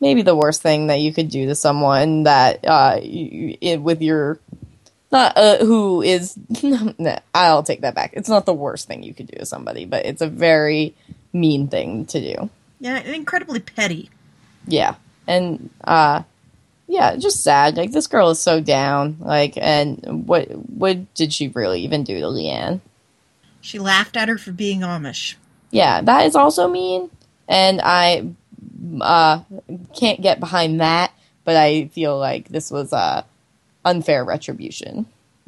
maybe 0.00 0.22
the 0.22 0.36
worst 0.36 0.62
thing 0.62 0.86
that 0.86 1.00
you 1.00 1.12
could 1.12 1.28
do 1.28 1.46
to 1.46 1.54
someone 1.54 2.22
that 2.22 2.64
uh 2.66 2.98
you, 3.02 3.56
it, 3.60 3.82
with 3.82 4.00
your 4.00 4.40
not 5.12 5.36
uh, 5.36 5.58
who 5.58 6.02
is. 6.02 6.36
I'll 7.34 7.62
take 7.62 7.82
that 7.82 7.94
back. 7.94 8.14
It's 8.14 8.30
not 8.30 8.46
the 8.46 8.54
worst 8.54 8.88
thing 8.88 9.02
you 9.02 9.14
could 9.14 9.26
do 9.26 9.38
to 9.38 9.46
somebody, 9.46 9.84
but 9.84 10.06
it's 10.06 10.22
a 10.22 10.26
very 10.26 10.94
mean 11.32 11.68
thing 11.68 12.06
to 12.06 12.20
do. 12.20 12.50
Yeah, 12.80 12.96
and 12.96 13.14
incredibly 13.14 13.60
petty. 13.60 14.10
Yeah, 14.66 14.94
and 15.26 15.70
uh, 15.84 16.22
yeah, 16.88 17.16
just 17.16 17.42
sad. 17.42 17.76
Like 17.76 17.92
this 17.92 18.06
girl 18.06 18.30
is 18.30 18.40
so 18.40 18.60
down. 18.60 19.18
Like, 19.20 19.56
and 19.56 20.26
what 20.26 20.48
what 20.50 21.14
did 21.14 21.32
she 21.32 21.48
really 21.48 21.82
even 21.82 22.04
do 22.04 22.18
to 22.18 22.26
Leanne? 22.26 22.80
She 23.62 23.78
laughed 23.78 24.16
at 24.16 24.28
her 24.28 24.36
for 24.36 24.52
being 24.52 24.80
Amish. 24.80 25.36
Yeah, 25.70 26.02
that 26.02 26.26
is 26.26 26.36
also 26.36 26.68
mean, 26.68 27.10
and 27.48 27.80
I 27.82 28.28
uh, 29.00 29.40
can't 29.98 30.20
get 30.20 30.38
behind 30.38 30.80
that. 30.80 31.12
But 31.44 31.56
I 31.56 31.86
feel 31.86 32.18
like 32.18 32.48
this 32.48 32.70
was 32.70 32.92
uh, 32.92 33.22
unfair 33.84 34.24
retribution. 34.24 35.06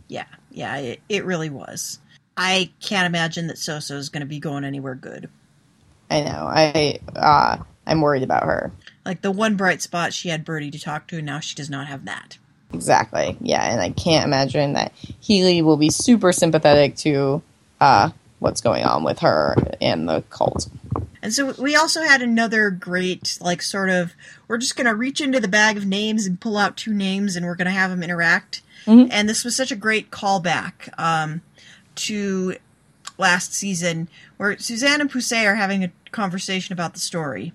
Yeah, 0.09 0.27
yeah, 0.51 0.77
it, 0.77 1.01
it 1.09 1.25
really 1.25 1.51
was. 1.51 1.99
I 2.37 2.71
can't 2.81 3.07
imagine 3.07 3.49
that 3.49 3.57
Soso 3.57 3.97
is 3.97 4.09
going 4.09 4.23
to 4.23 4.27
be 4.27 4.41
going 4.41 4.65
anywhere 4.65 4.95
good. 4.95 5.29
I 6.11 6.23
know. 6.23 6.47
I 6.49 6.99
uh, 7.15 7.59
I'm 7.87 8.01
worried 8.01 8.23
about 8.23 8.45
her. 8.45 8.73
Like 9.05 9.23
the 9.23 9.31
one 9.31 9.57
bright 9.57 9.83
spot, 9.83 10.13
she 10.13 10.29
had 10.31 10.45
Berdie 10.45 10.73
to 10.73 10.81
talk 10.81 11.07
to, 11.09 11.19
and 11.19 11.27
now 11.27 11.41
she 11.41 11.55
does 11.55 11.71
not 11.71 11.87
have 11.87 12.05
that. 12.07 12.39
Exactly. 12.73 13.37
Yeah, 13.41 13.63
and 13.63 13.81
I 13.81 13.91
can't 13.91 14.25
imagine 14.25 14.73
that 14.73 14.93
Healy 15.21 15.63
will 15.63 15.77
be 15.77 15.91
super 15.91 16.33
sympathetic 16.33 16.97
to 16.97 17.43
uh, 17.85 18.11
what's 18.39 18.61
going 18.61 18.85
on 18.85 19.05
with 19.05 19.19
her 19.21 19.55
and 19.81 20.09
the 20.09 20.23
cult. 20.31 20.69
And 21.23 21.33
so 21.33 21.53
we 21.59 21.75
also 21.77 22.03
had 22.03 22.21
another 22.23 22.71
great, 22.71 23.39
like, 23.41 23.63
sort 23.63 23.89
of, 23.91 24.13
we're 24.49 24.59
just 24.59 24.77
going 24.77 24.87
to 24.87 24.95
reach 24.95 25.21
into 25.21 25.41
the 25.41 25.49
bag 25.49 25.77
of 25.77 25.87
names 25.87 26.27
and 26.27 26.41
pull 26.41 26.57
out 26.59 26.77
two 26.77 26.93
names 26.93 27.37
and 27.37 27.47
we're 27.47 27.55
going 27.55 27.67
to 27.67 27.71
have 27.71 27.91
them 27.91 28.03
interact. 28.03 28.63
Mhm. 28.87 29.09
And 29.11 29.29
this 29.29 29.45
was 29.45 29.57
such 29.57 29.71
a 29.73 29.77
great 29.77 30.11
callback 30.11 30.91
um, 30.99 31.41
to 31.97 32.57
last 33.17 33.55
season 33.55 34.09
where 34.37 34.59
Suzanne 34.59 35.01
and 35.01 35.11
Poussey 35.11 35.47
are 35.47 35.55
having 35.55 35.85
a 35.85 35.93
conversation 36.11 36.73
about 36.75 36.93
the 36.95 37.01
story. 37.01 37.53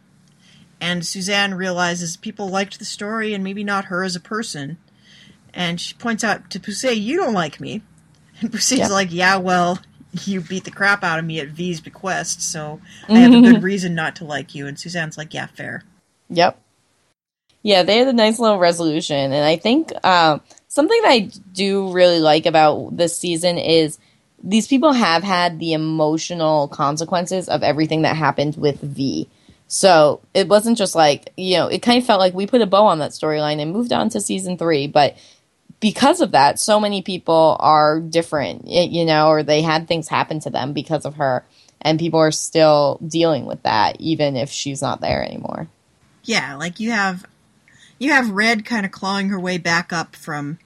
And 0.81 1.05
Suzanne 1.05 1.53
realizes 1.53 2.17
people 2.17 2.49
liked 2.49 2.79
the 2.79 2.85
story 2.85 3.33
and 3.33 3.43
maybe 3.43 3.63
not 3.63 3.85
her 3.85 4.03
as 4.03 4.15
a 4.15 4.19
person. 4.21 4.77
And 5.53 5.79
she 5.79 5.93
points 5.95 6.23
out 6.23 6.49
to 6.51 6.59
Poussey, 6.59 6.99
You 6.99 7.17
don't 7.17 7.33
like 7.33 7.59
me. 7.59 7.81
And 8.41 8.51
Poussey's 8.51 8.79
Yeah. 8.79 8.87
like, 8.87 9.11
Yeah, 9.11 9.35
well, 9.37 9.79
you 10.25 10.41
beat 10.41 10.63
the 10.63 10.71
crap 10.71 11.03
out 11.03 11.19
of 11.19 11.25
me 11.25 11.39
at 11.39 11.49
V's 11.49 11.81
bequest, 11.81 12.41
so 12.41 12.81
I 13.07 13.19
have 13.19 13.33
a 13.33 13.41
good 13.41 13.63
reason 13.63 13.95
not 13.95 14.15
to 14.17 14.25
like 14.25 14.55
you. 14.55 14.67
And 14.67 14.79
Suzanne's 14.79 15.17
like, 15.17 15.33
Yeah, 15.33 15.47
fair. 15.47 15.83
Yep. 16.29 16.59
Yeah, 17.61 17.83
they 17.83 17.97
had 17.97 18.07
a 18.07 18.13
nice 18.13 18.39
little 18.39 18.57
resolution, 18.57 19.33
and 19.33 19.45
I 19.45 19.57
think 19.57 19.91
um, 20.05 20.41
something 20.67 21.01
that 21.01 21.11
I 21.11 21.29
do 21.53 21.91
really 21.91 22.19
like 22.19 22.45
about 22.45 22.95
this 22.95 23.17
season 23.17 23.57
is 23.57 23.97
these 24.41 24.67
people 24.67 24.93
have 24.93 25.23
had 25.23 25.59
the 25.59 25.73
emotional 25.73 26.69
consequences 26.69 27.49
of 27.49 27.61
everything 27.61 28.03
that 28.03 28.15
happened 28.15 28.55
with 28.55 28.79
V. 28.79 29.27
So 29.67 30.21
it 30.33 30.47
wasn't 30.47 30.77
just 30.77 30.95
like 30.95 31.31
you 31.37 31.57
know, 31.57 31.67
it 31.67 31.81
kind 31.81 31.99
of 31.99 32.05
felt 32.05 32.19
like 32.19 32.33
we 32.33 32.47
put 32.47 32.61
a 32.61 32.65
bow 32.65 32.85
on 32.85 32.99
that 32.99 33.11
storyline 33.11 33.61
and 33.61 33.73
moved 33.73 33.91
on 33.91 34.09
to 34.09 34.21
season 34.21 34.57
three, 34.57 34.87
but 34.87 35.17
because 35.79 36.21
of 36.21 36.31
that, 36.31 36.59
so 36.59 36.79
many 36.79 37.01
people 37.01 37.55
are 37.59 37.99
different, 37.99 38.67
you 38.67 39.05
know, 39.05 39.29
or 39.29 39.43
they 39.43 39.61
had 39.61 39.87
things 39.87 40.07
happen 40.07 40.39
to 40.41 40.49
them 40.49 40.73
because 40.73 41.05
of 41.05 41.15
her, 41.15 41.45
and 41.81 41.99
people 41.99 42.19
are 42.19 42.31
still 42.31 42.99
dealing 43.05 43.45
with 43.45 43.63
that, 43.63 43.99
even 43.99 44.35
if 44.35 44.49
she's 44.49 44.81
not 44.81 45.01
there 45.01 45.23
anymore. 45.23 45.67
Yeah, 46.23 46.55
like 46.55 46.79
you 46.79 46.91
have 46.91 47.25
you 47.97 48.11
have 48.11 48.29
Red 48.31 48.65
kind 48.65 48.85
of 48.85 48.91
clawing 48.91 49.29
her 49.29 49.39
way 49.39 49.57
back 49.57 49.93
up 49.93 50.15
from 50.15 50.59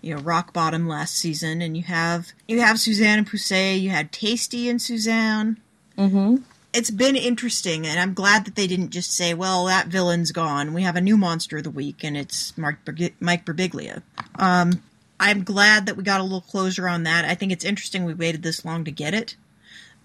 you 0.00 0.14
know 0.14 0.20
rock 0.20 0.52
bottom 0.52 0.88
last 0.88 1.16
season, 1.16 1.60
and 1.62 1.76
you 1.76 1.82
have 1.84 2.28
you 2.46 2.60
have 2.60 2.78
Suzanne 2.78 3.18
and 3.18 3.28
Poussey. 3.28 3.80
You 3.80 3.90
had 3.90 4.12
Tasty 4.12 4.68
and 4.68 4.80
Suzanne. 4.80 5.60
Mm-hmm. 5.98 6.36
It's 6.72 6.90
been 6.90 7.16
interesting, 7.16 7.86
and 7.86 7.98
I'm 7.98 8.14
glad 8.14 8.44
that 8.44 8.54
they 8.54 8.66
didn't 8.66 8.90
just 8.90 9.12
say, 9.12 9.34
"Well, 9.34 9.66
that 9.66 9.88
villain's 9.88 10.30
gone. 10.30 10.72
We 10.72 10.82
have 10.82 10.96
a 10.96 11.00
new 11.00 11.16
monster 11.16 11.58
of 11.58 11.64
the 11.64 11.70
week, 11.70 12.04
and 12.04 12.16
it's 12.16 12.56
Mark 12.56 12.78
Mike 13.18 13.44
Birbiglia." 13.44 14.02
Um, 14.36 14.82
I'm 15.18 15.42
glad 15.42 15.86
that 15.86 15.96
we 15.96 16.02
got 16.02 16.20
a 16.20 16.24
little 16.24 16.40
closure 16.40 16.88
on 16.88 17.02
that. 17.02 17.24
I 17.24 17.34
think 17.34 17.50
it's 17.52 17.64
interesting 17.64 18.04
we 18.04 18.14
waited 18.14 18.42
this 18.42 18.64
long 18.64 18.84
to 18.84 18.90
get 18.90 19.14
it, 19.14 19.36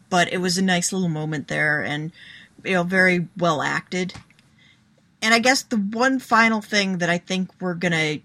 but 0.10 0.32
it 0.34 0.40
was 0.40 0.58
a 0.58 0.64
nice 0.64 0.92
little 0.92 1.08
moment 1.08 1.48
there, 1.48 1.82
and 1.82 2.12
you 2.64 2.74
know, 2.74 2.84
very 2.84 3.28
well 3.38 3.62
acted. 3.62 4.14
And 5.22 5.34
I 5.34 5.40
guess 5.40 5.62
the 5.62 5.78
one 5.78 6.20
final 6.20 6.62
thing 6.62 6.98
that 6.98 7.10
I 7.10 7.18
think 7.18 7.50
we're 7.62 7.76
gonna 7.76 8.18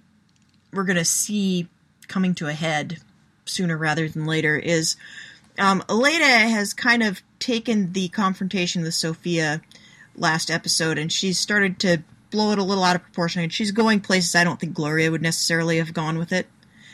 we're 0.72 0.85
gonna 0.85 1.05
see 1.05 1.68
coming 2.09 2.35
to 2.37 2.48
a 2.48 2.53
head 2.53 2.98
sooner 3.44 3.76
rather 3.76 4.09
than 4.09 4.26
later 4.26 4.57
is 4.57 4.96
um, 5.61 5.85
Elena 5.88 6.25
has 6.25 6.75
kind 6.75 7.03
of 7.03 7.23
taken 7.38 7.92
the 7.92 8.09
confrontation 8.09 8.83
with 8.83 8.94
Sophia 8.94 9.61
last 10.16 10.51
episode, 10.51 10.99
and 10.99 11.12
she's 11.12 11.38
started 11.38 11.79
to 11.81 12.03
blow 12.31 12.53
it 12.53 12.59
a 12.59 12.62
little 12.62 12.85
out 12.85 12.96
of 12.96 13.03
proportion. 13.03 13.42
And 13.42 13.53
she's 13.53 13.70
going 13.70 14.01
places 14.01 14.35
I 14.35 14.44
don't 14.44 14.59
think 14.59 14.75
Gloria 14.75 15.11
would 15.11 15.23
necessarily 15.23 15.79
have 15.79 15.92
gone 15.92 16.18
with 16.18 16.33
it. 16.33 16.46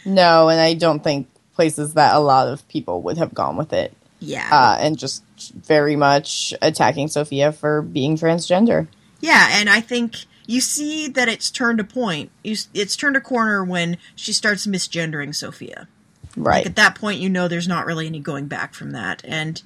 No, 0.05 0.48
and 0.48 0.61
I 0.61 0.74
don't 0.74 1.02
think 1.02 1.29
places 1.55 1.94
that 1.94 2.14
a 2.14 2.18
lot 2.20 2.48
of 2.48 2.66
people 2.68 3.02
would 3.02 3.18
have 3.18 3.35
gone 3.35 3.57
with 3.57 3.72
it. 3.72 3.92
Yeah, 4.18 4.48
Uh, 4.50 4.76
and 4.81 4.96
just 4.98 5.22
very 5.52 5.94
much 5.94 6.55
attacking 6.62 7.09
Sophia 7.09 7.52
for 7.52 7.83
being 7.83 8.16
transgender. 8.16 8.88
yeah, 9.20 9.48
and 9.52 9.68
I 9.68 9.81
think 9.81 10.24
you 10.46 10.61
see 10.62 11.09
that 11.09 11.29
it's 11.29 11.50
turned 11.50 11.81
a 11.81 11.85
point. 11.85 12.31
You, 12.42 12.57
it's 12.72 12.96
turned 12.96 13.16
a 13.16 13.20
corner 13.20 13.62
when 13.62 13.98
she 14.14 14.33
starts 14.33 14.66
misgendering 14.66 15.35
Sophia. 15.35 15.88
Right. 16.37 16.59
Like 16.59 16.66
at 16.66 16.77
that 16.77 16.94
point, 16.94 17.20
you 17.20 17.29
know 17.29 17.49
there's 17.49 17.68
not 17.68 17.87
really 17.87 18.07
any 18.07 18.20
going 18.20 18.46
back 18.46 18.75
from 18.75 18.92
that. 18.92 19.22
And 19.25 19.61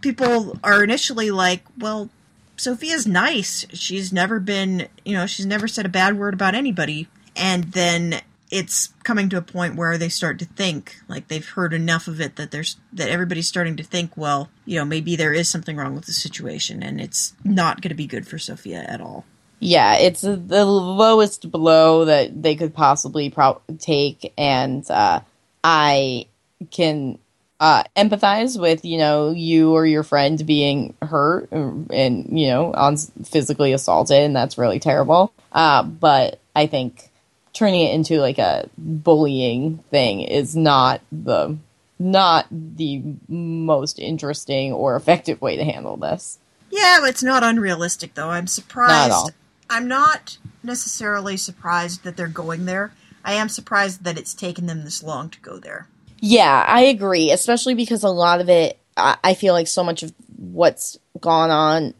people 0.00 0.58
are 0.62 0.84
initially 0.84 1.30
like, 1.30 1.64
well, 1.78 2.10
Sophia's 2.56 3.06
nice. 3.06 3.66
She's 3.72 4.12
never 4.12 4.38
been, 4.38 4.88
you 5.04 5.16
know, 5.16 5.26
she's 5.26 5.46
never 5.46 5.66
said 5.66 5.86
a 5.86 5.90
bad 5.90 6.18
word 6.18 6.34
about 6.34 6.54
anybody. 6.54 7.08
And 7.34 7.64
then 7.72 8.20
it's 8.52 8.92
coming 9.02 9.30
to 9.30 9.38
a 9.38 9.42
point 9.42 9.76
where 9.76 9.96
they 9.96 10.10
start 10.10 10.38
to 10.38 10.44
think, 10.44 10.96
like 11.08 11.28
they've 11.28 11.48
heard 11.48 11.72
enough 11.72 12.06
of 12.06 12.20
it 12.20 12.36
that 12.36 12.50
there's 12.50 12.76
that 12.92 13.08
everybody's 13.08 13.48
starting 13.48 13.76
to 13.78 13.82
think, 13.82 14.14
well, 14.14 14.50
you 14.66 14.78
know, 14.78 14.84
maybe 14.84 15.16
there 15.16 15.32
is 15.32 15.48
something 15.48 15.76
wrong 15.76 15.94
with 15.94 16.04
the 16.04 16.12
situation, 16.12 16.82
and 16.82 17.00
it's 17.00 17.32
not 17.44 17.80
going 17.80 17.88
to 17.88 17.94
be 17.94 18.06
good 18.06 18.28
for 18.28 18.38
Sophia 18.38 18.84
at 18.86 19.00
all. 19.00 19.24
Yeah, 19.58 19.96
it's 19.96 20.20
the 20.20 20.36
lowest 20.66 21.50
blow 21.50 22.04
that 22.04 22.42
they 22.42 22.54
could 22.54 22.74
possibly 22.74 23.30
pro- 23.30 23.62
take, 23.78 24.34
and 24.36 24.88
uh, 24.90 25.20
I 25.64 26.26
can 26.70 27.18
uh, 27.60 27.84
empathize 27.96 28.60
with 28.60 28.84
you 28.84 28.98
know 28.98 29.30
you 29.30 29.72
or 29.72 29.86
your 29.86 30.02
friend 30.02 30.44
being 30.44 30.94
hurt 31.00 31.50
and 31.52 32.38
you 32.38 32.48
know 32.48 32.72
on 32.74 32.96
physically 32.96 33.72
assaulted, 33.72 34.20
and 34.22 34.34
that's 34.34 34.58
really 34.58 34.80
terrible. 34.80 35.32
Uh, 35.52 35.82
but 35.84 36.40
I 36.56 36.66
think 36.66 37.10
turning 37.52 37.82
it 37.82 37.94
into 37.94 38.18
like 38.18 38.38
a 38.38 38.68
bullying 38.76 39.78
thing 39.90 40.22
is 40.22 40.56
not 40.56 41.00
the 41.12 41.56
not 41.98 42.46
the 42.50 43.00
most 43.28 43.98
interesting 43.98 44.72
or 44.72 44.96
effective 44.96 45.40
way 45.40 45.56
to 45.56 45.64
handle 45.64 45.96
this. 45.96 46.38
Yeah, 46.70 47.06
it's 47.06 47.22
not 47.22 47.44
unrealistic 47.44 48.14
though. 48.14 48.30
I'm 48.30 48.46
surprised. 48.46 49.10
Not. 49.10 49.30
I'm 49.70 49.86
not 49.86 50.38
necessarily 50.62 51.36
surprised 51.36 52.02
that 52.04 52.16
they're 52.16 52.26
going 52.28 52.64
there. 52.64 52.92
I 53.24 53.34
am 53.34 53.48
surprised 53.48 54.04
that 54.04 54.18
it's 54.18 54.34
taken 54.34 54.66
them 54.66 54.84
this 54.84 55.02
long 55.02 55.30
to 55.30 55.40
go 55.40 55.58
there. 55.58 55.88
Yeah, 56.20 56.64
I 56.66 56.82
agree, 56.82 57.30
especially 57.30 57.74
because 57.74 58.04
a 58.04 58.08
lot 58.08 58.40
of 58.40 58.48
it, 58.48 58.78
I, 58.96 59.34
feel 59.34 59.54
like 59.54 59.66
so 59.66 59.82
much 59.82 60.02
of 60.02 60.12
what's 60.36 60.98
gone 61.20 61.50
on 61.50 61.94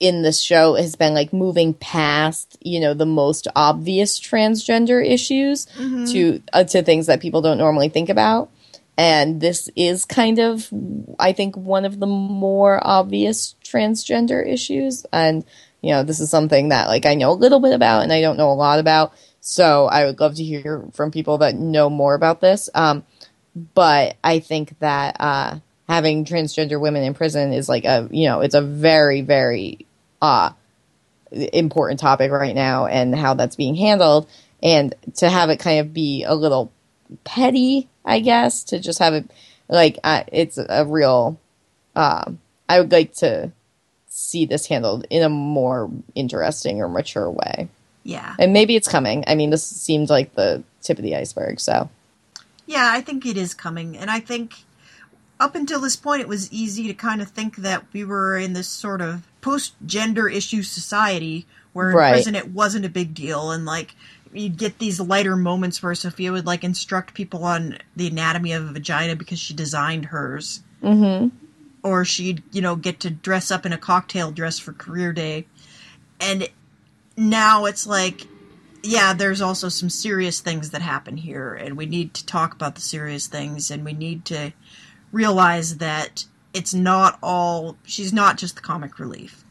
in 0.00 0.22
this 0.22 0.40
show 0.40 0.74
has 0.74 0.96
been 0.96 1.14
like 1.14 1.32
moving 1.32 1.74
past, 1.74 2.58
you 2.60 2.80
know, 2.80 2.92
the 2.92 3.06
most 3.06 3.46
obvious 3.54 4.18
transgender 4.18 5.04
issues 5.04 5.66
to 6.12 6.42
uh, 6.52 6.64
to 6.64 6.82
things 6.82 7.06
that 7.06 7.20
people 7.20 7.40
don't 7.40 7.56
normally 7.56 7.88
think 7.88 8.08
about. 8.08 8.50
And 8.98 9.40
this 9.40 9.70
is 9.74 10.04
kind 10.04 10.38
of, 10.38 10.68
I 11.18 11.32
think, 11.32 11.56
one 11.56 11.84
of 11.84 11.98
the 11.98 12.06
more 12.06 12.80
obvious 12.86 13.54
transgender 13.64 14.46
issues. 14.46 15.06
And, 15.12 15.44
you 15.80 15.92
know, 15.92 16.02
this 16.02 16.20
is 16.20 16.30
something 16.30 16.68
that, 16.68 16.88
like, 16.88 17.06
I 17.06 17.14
know 17.14 17.30
a 17.30 17.32
little 17.32 17.60
bit 17.60 17.72
about 17.72 18.02
and 18.02 18.12
I 18.12 18.20
don't 18.20 18.36
know 18.36 18.50
a 18.50 18.54
lot 18.54 18.78
about. 18.78 19.14
So 19.44 19.86
I 19.86 20.06
would 20.06 20.20
love 20.20 20.36
to 20.36 20.44
hear 20.44 20.84
from 20.92 21.10
people 21.10 21.38
that 21.38 21.56
know 21.56 21.90
more 21.90 22.14
about 22.14 22.40
this. 22.40 22.70
Um, 22.74 23.04
but 23.74 24.16
I 24.22 24.38
think 24.38 24.78
that 24.78 25.16
uh, 25.18 25.58
having 25.88 26.24
transgender 26.24 26.80
women 26.80 27.02
in 27.02 27.12
prison 27.12 27.52
is 27.52 27.68
like 27.68 27.84
a 27.84 28.08
you 28.12 28.28
know 28.28 28.40
it's 28.40 28.54
a 28.54 28.62
very 28.62 29.20
very 29.20 29.84
uh, 30.22 30.50
important 31.32 31.98
topic 31.98 32.30
right 32.30 32.54
now 32.54 32.86
and 32.86 33.14
how 33.14 33.34
that's 33.34 33.56
being 33.56 33.74
handled 33.74 34.28
and 34.62 34.94
to 35.16 35.28
have 35.28 35.50
it 35.50 35.58
kind 35.58 35.80
of 35.80 35.92
be 35.92 36.22
a 36.22 36.34
little 36.36 36.72
petty 37.24 37.88
I 38.04 38.20
guess 38.20 38.62
to 38.64 38.78
just 38.78 39.00
have 39.00 39.12
it 39.12 39.28
like 39.68 39.98
uh, 40.04 40.22
it's 40.28 40.56
a 40.56 40.86
real 40.86 41.38
um, 41.96 42.38
I 42.68 42.80
would 42.80 42.92
like 42.92 43.12
to 43.16 43.50
see 44.06 44.46
this 44.46 44.66
handled 44.66 45.04
in 45.10 45.24
a 45.24 45.28
more 45.28 45.90
interesting 46.14 46.80
or 46.80 46.88
mature 46.88 47.28
way 47.28 47.68
Yeah. 48.04 48.34
and 48.38 48.52
maybe 48.52 48.74
it's 48.76 48.88
coming 48.88 49.24
I 49.26 49.34
mean 49.34 49.50
this 49.50 49.64
seemed 49.64 50.10
like 50.10 50.34
the 50.34 50.62
tip 50.80 50.98
of 50.98 51.04
the 51.04 51.14
iceberg 51.16 51.60
so 51.60 51.88
Yeah, 52.66 52.88
I 52.92 53.00
think 53.00 53.26
it 53.26 53.36
is 53.36 53.54
coming, 53.54 53.96
and 53.96 54.10
I 54.10 54.20
think 54.20 54.64
up 55.40 55.54
until 55.56 55.80
this 55.80 55.96
point, 55.96 56.20
it 56.20 56.28
was 56.28 56.52
easy 56.52 56.86
to 56.86 56.94
kind 56.94 57.20
of 57.20 57.28
think 57.28 57.56
that 57.56 57.84
we 57.92 58.04
were 58.04 58.38
in 58.38 58.52
this 58.52 58.68
sort 58.68 59.00
of 59.00 59.26
post-gender 59.40 60.28
issue 60.28 60.62
society 60.62 61.46
where 61.72 61.90
in 61.90 61.96
Right. 61.96 62.12
prison 62.12 62.36
it 62.36 62.52
wasn't 62.52 62.84
a 62.84 62.88
big 62.88 63.12
deal, 63.14 63.50
and 63.50 63.64
like 63.64 63.94
you'd 64.32 64.56
get 64.56 64.78
these 64.78 65.00
lighter 65.00 65.36
moments 65.36 65.82
where 65.82 65.94
Sophia 65.94 66.30
would 66.32 66.46
like 66.46 66.62
instruct 66.64 67.12
people 67.14 67.44
on 67.44 67.76
the 67.96 68.06
anatomy 68.06 68.52
of 68.52 68.64
a 68.68 68.72
vagina 68.72 69.16
because 69.16 69.38
she 69.40 69.52
designed 69.54 70.06
hers, 70.06 70.60
Mm-hmm. 70.82 71.28
or 71.82 72.04
she'd 72.04 72.42
you 72.52 72.62
know 72.62 72.76
get 72.76 73.00
to 73.00 73.10
dress 73.10 73.50
up 73.50 73.66
in 73.66 73.72
a 73.72 73.78
cocktail 73.78 74.30
dress 74.30 74.58
for 74.60 74.72
career 74.72 75.12
day, 75.12 75.46
and 76.20 76.48
now 77.16 77.66
it's 77.66 77.86
like. 77.86 78.26
Yeah, 78.84 79.14
there's 79.14 79.40
also 79.40 79.68
some 79.68 79.88
serious 79.88 80.40
things 80.40 80.70
that 80.70 80.82
happen 80.82 81.16
here, 81.16 81.54
and 81.54 81.76
we 81.76 81.86
need 81.86 82.14
to 82.14 82.26
talk 82.26 82.52
about 82.52 82.74
the 82.74 82.80
serious 82.80 83.28
things, 83.28 83.70
and 83.70 83.84
we 83.84 83.92
need 83.92 84.24
to 84.24 84.52
realize 85.12 85.76
that 85.76 86.24
it's 86.52 86.74
not 86.74 87.18
all 87.22 87.76
she's 87.84 88.12
not 88.12 88.38
just 88.38 88.56
the 88.56 88.60
comic 88.60 88.98
relief. 88.98 89.44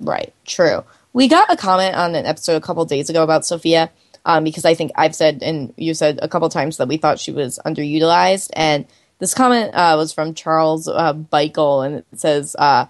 Right, 0.00 0.32
true. 0.44 0.84
We 1.12 1.28
got 1.28 1.52
a 1.52 1.56
comment 1.56 1.96
on 1.96 2.14
an 2.14 2.26
episode 2.26 2.56
a 2.56 2.60
couple 2.60 2.84
days 2.84 3.10
ago 3.10 3.22
about 3.22 3.44
Sophia 3.44 3.90
um, 4.24 4.44
because 4.44 4.64
I 4.64 4.74
think 4.74 4.92
I've 4.96 5.14
said 5.14 5.42
and 5.42 5.72
you 5.76 5.94
said 5.94 6.18
a 6.22 6.28
couple 6.28 6.48
times 6.48 6.76
that 6.78 6.88
we 6.88 6.96
thought 6.96 7.18
she 7.18 7.32
was 7.32 7.58
underutilized. 7.64 8.50
And 8.54 8.86
this 9.18 9.34
comment 9.34 9.74
uh, 9.74 9.94
was 9.96 10.12
from 10.12 10.34
Charles 10.34 10.88
uh, 10.88 11.14
Beichel, 11.14 11.86
and 11.86 11.96
it 11.96 12.06
says, 12.16 12.56
uh, 12.58 12.86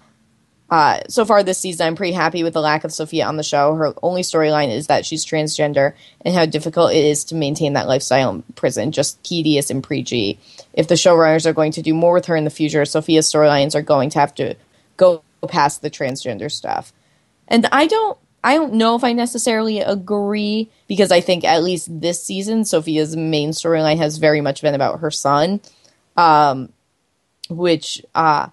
uh, 0.69 0.99
"So 1.09 1.25
far 1.25 1.43
this 1.43 1.59
season, 1.59 1.87
I'm 1.87 1.95
pretty 1.95 2.13
happy 2.13 2.43
with 2.43 2.53
the 2.53 2.61
lack 2.61 2.83
of 2.83 2.93
Sophia 2.93 3.25
on 3.25 3.37
the 3.37 3.43
show. 3.43 3.75
Her 3.75 3.93
only 4.01 4.21
storyline 4.21 4.71
is 4.71 4.87
that 4.87 5.05
she's 5.05 5.25
transgender 5.25 5.93
and 6.21 6.33
how 6.33 6.45
difficult 6.45 6.93
it 6.93 7.05
is 7.05 7.23
to 7.25 7.35
maintain 7.35 7.73
that 7.73 7.87
lifestyle 7.87 8.29
in 8.31 8.43
prison. 8.55 8.91
Just 8.91 9.23
tedious 9.23 9.69
and 9.69 9.83
preachy. 9.83 10.39
If 10.73 10.87
the 10.87 10.95
showrunners 10.95 11.45
are 11.45 11.53
going 11.53 11.71
to 11.73 11.81
do 11.81 11.93
more 11.93 12.13
with 12.13 12.25
her 12.25 12.35
in 12.35 12.45
the 12.45 12.49
future, 12.49 12.85
Sophia's 12.85 13.31
storylines 13.31 13.75
are 13.75 13.81
going 13.81 14.09
to 14.11 14.19
have 14.19 14.33
to 14.35 14.55
go 14.97 15.23
past 15.47 15.81
the 15.81 15.89
transgender 15.89 16.51
stuff." 16.51 16.93
And 17.47 17.67
I 17.71 17.87
don't 17.87 18.17
I 18.45 18.53
don't 18.53 18.73
know 18.73 18.95
if 18.95 19.03
I 19.03 19.13
necessarily 19.13 19.79
agree 19.79 20.69
because 20.87 21.11
I 21.11 21.19
think 21.19 21.43
at 21.43 21.63
least 21.63 21.87
this 21.99 22.23
season 22.23 22.63
Sophia's 22.63 23.15
main 23.15 23.49
storyline 23.49 23.97
has 23.97 24.19
very 24.19 24.39
much 24.39 24.61
been 24.61 24.75
about 24.75 24.99
her 24.99 25.09
son. 25.09 25.61
Um 26.15 26.71
which 27.49 28.03
uh 28.13 28.49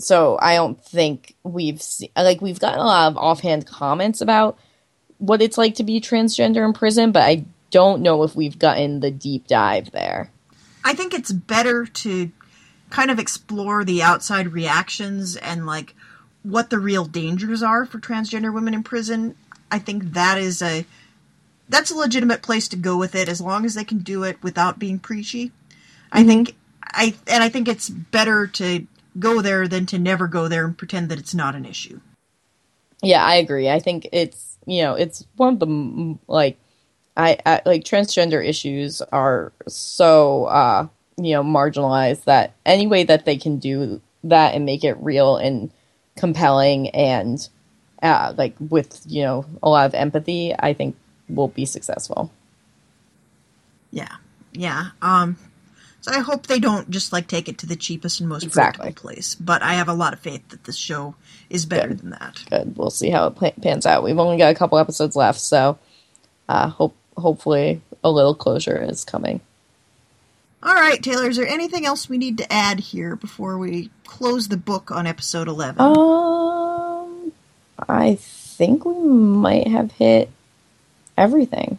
so 0.00 0.38
I 0.40 0.54
don't 0.54 0.82
think 0.82 1.36
we've 1.42 1.80
se- 1.80 2.10
like 2.16 2.40
we've 2.40 2.60
gotten 2.60 2.80
a 2.80 2.84
lot 2.84 3.10
of 3.10 3.16
offhand 3.16 3.66
comments 3.66 4.20
about 4.20 4.58
what 5.18 5.42
it's 5.42 5.58
like 5.58 5.74
to 5.76 5.84
be 5.84 6.00
transgender 6.00 6.64
in 6.64 6.72
prison, 6.72 7.12
but 7.12 7.22
I 7.22 7.44
don't 7.70 8.02
know 8.02 8.22
if 8.22 8.34
we've 8.34 8.58
gotten 8.58 9.00
the 9.00 9.10
deep 9.10 9.46
dive 9.46 9.90
there. 9.90 10.30
I 10.84 10.94
think 10.94 11.14
it's 11.14 11.30
better 11.30 11.86
to 11.86 12.30
kind 12.88 13.10
of 13.10 13.18
explore 13.18 13.84
the 13.84 14.02
outside 14.02 14.52
reactions 14.52 15.36
and 15.36 15.66
like 15.66 15.94
what 16.42 16.70
the 16.70 16.78
real 16.78 17.04
dangers 17.04 17.62
are 17.62 17.84
for 17.84 17.98
transgender 17.98 18.52
women 18.52 18.74
in 18.74 18.82
prison. 18.82 19.36
I 19.70 19.78
think 19.78 20.14
that 20.14 20.38
is 20.38 20.62
a 20.62 20.84
that's 21.68 21.90
a 21.90 21.96
legitimate 21.96 22.42
place 22.42 22.66
to 22.68 22.76
go 22.76 22.96
with 22.96 23.14
it 23.14 23.28
as 23.28 23.40
long 23.40 23.64
as 23.64 23.74
they 23.74 23.84
can 23.84 23.98
do 23.98 24.24
it 24.24 24.42
without 24.42 24.78
being 24.78 24.98
preachy. 24.98 25.52
I 26.10 26.20
mm-hmm. 26.20 26.28
think 26.28 26.56
I 26.82 27.14
and 27.28 27.44
I 27.44 27.48
think 27.48 27.68
it's 27.68 27.88
better 27.88 28.46
to 28.48 28.86
go 29.18 29.40
there 29.42 29.66
than 29.68 29.86
to 29.86 29.98
never 29.98 30.26
go 30.26 30.48
there 30.48 30.64
and 30.64 30.76
pretend 30.76 31.08
that 31.08 31.18
it's 31.18 31.34
not 31.34 31.54
an 31.54 31.64
issue. 31.64 32.00
Yeah, 33.02 33.24
I 33.24 33.36
agree. 33.36 33.68
I 33.68 33.80
think 33.80 34.08
it's 34.12 34.58
you 34.66 34.82
know 34.82 34.94
it's 34.94 35.26
one 35.36 35.54
of 35.54 35.60
the 35.60 36.18
like 36.26 36.58
I, 37.16 37.38
I 37.44 37.62
like 37.66 37.84
transgender 37.84 38.46
issues 38.46 39.02
are 39.02 39.52
so 39.66 40.44
uh 40.46 40.86
you 41.16 41.34
know 41.34 41.42
marginalized 41.42 42.24
that 42.24 42.54
any 42.64 42.86
way 42.86 43.04
that 43.04 43.24
they 43.24 43.36
can 43.36 43.58
do 43.58 44.00
that 44.24 44.54
and 44.54 44.64
make 44.64 44.84
it 44.84 44.96
real 45.00 45.36
and 45.36 45.70
compelling 46.16 46.90
and 46.90 47.48
uh 48.02 48.34
like 48.36 48.54
with 48.58 49.02
you 49.06 49.22
know 49.22 49.46
a 49.62 49.68
lot 49.68 49.86
of 49.86 49.94
empathy, 49.94 50.54
I 50.58 50.74
think 50.74 50.96
will 51.28 51.48
be 51.48 51.64
successful. 51.64 52.30
Yeah. 53.90 54.16
Yeah. 54.52 54.90
Um 55.00 55.36
so 56.00 56.12
I 56.12 56.20
hope 56.20 56.46
they 56.46 56.58
don't 56.58 56.90
just 56.90 57.12
like 57.12 57.26
take 57.26 57.48
it 57.48 57.58
to 57.58 57.66
the 57.66 57.76
cheapest 57.76 58.20
and 58.20 58.28
most 58.28 58.44
Exactly. 58.44 58.92
place. 58.92 59.34
But 59.34 59.62
I 59.62 59.74
have 59.74 59.88
a 59.88 59.92
lot 59.94 60.12
of 60.12 60.20
faith 60.20 60.48
that 60.48 60.64
this 60.64 60.76
show 60.76 61.14
is 61.48 61.66
better 61.66 61.88
Good. 61.88 61.98
than 62.00 62.10
that. 62.10 62.42
Good. 62.48 62.76
We'll 62.76 62.90
see 62.90 63.10
how 63.10 63.26
it 63.26 63.60
pans 63.62 63.86
out. 63.86 64.02
We've 64.02 64.18
only 64.18 64.38
got 64.38 64.50
a 64.52 64.54
couple 64.54 64.78
episodes 64.78 65.16
left, 65.16 65.40
so 65.40 65.78
uh 66.48 66.68
hope 66.68 66.96
hopefully 67.16 67.80
a 68.02 68.10
little 68.10 68.34
closure 68.34 68.82
is 68.82 69.04
coming. 69.04 69.40
All 70.62 70.74
right, 70.74 71.02
Taylor, 71.02 71.28
is 71.30 71.36
there 71.38 71.46
anything 71.46 71.86
else 71.86 72.08
we 72.08 72.18
need 72.18 72.36
to 72.38 72.52
add 72.52 72.80
here 72.80 73.16
before 73.16 73.56
we 73.56 73.88
close 74.04 74.48
the 74.48 74.58
book 74.58 74.90
on 74.90 75.06
episode 75.06 75.48
11? 75.48 75.80
Um, 75.80 77.32
I 77.88 78.16
think 78.20 78.84
we 78.84 78.92
might 78.94 79.68
have 79.68 79.92
hit 79.92 80.28
everything. 81.16 81.78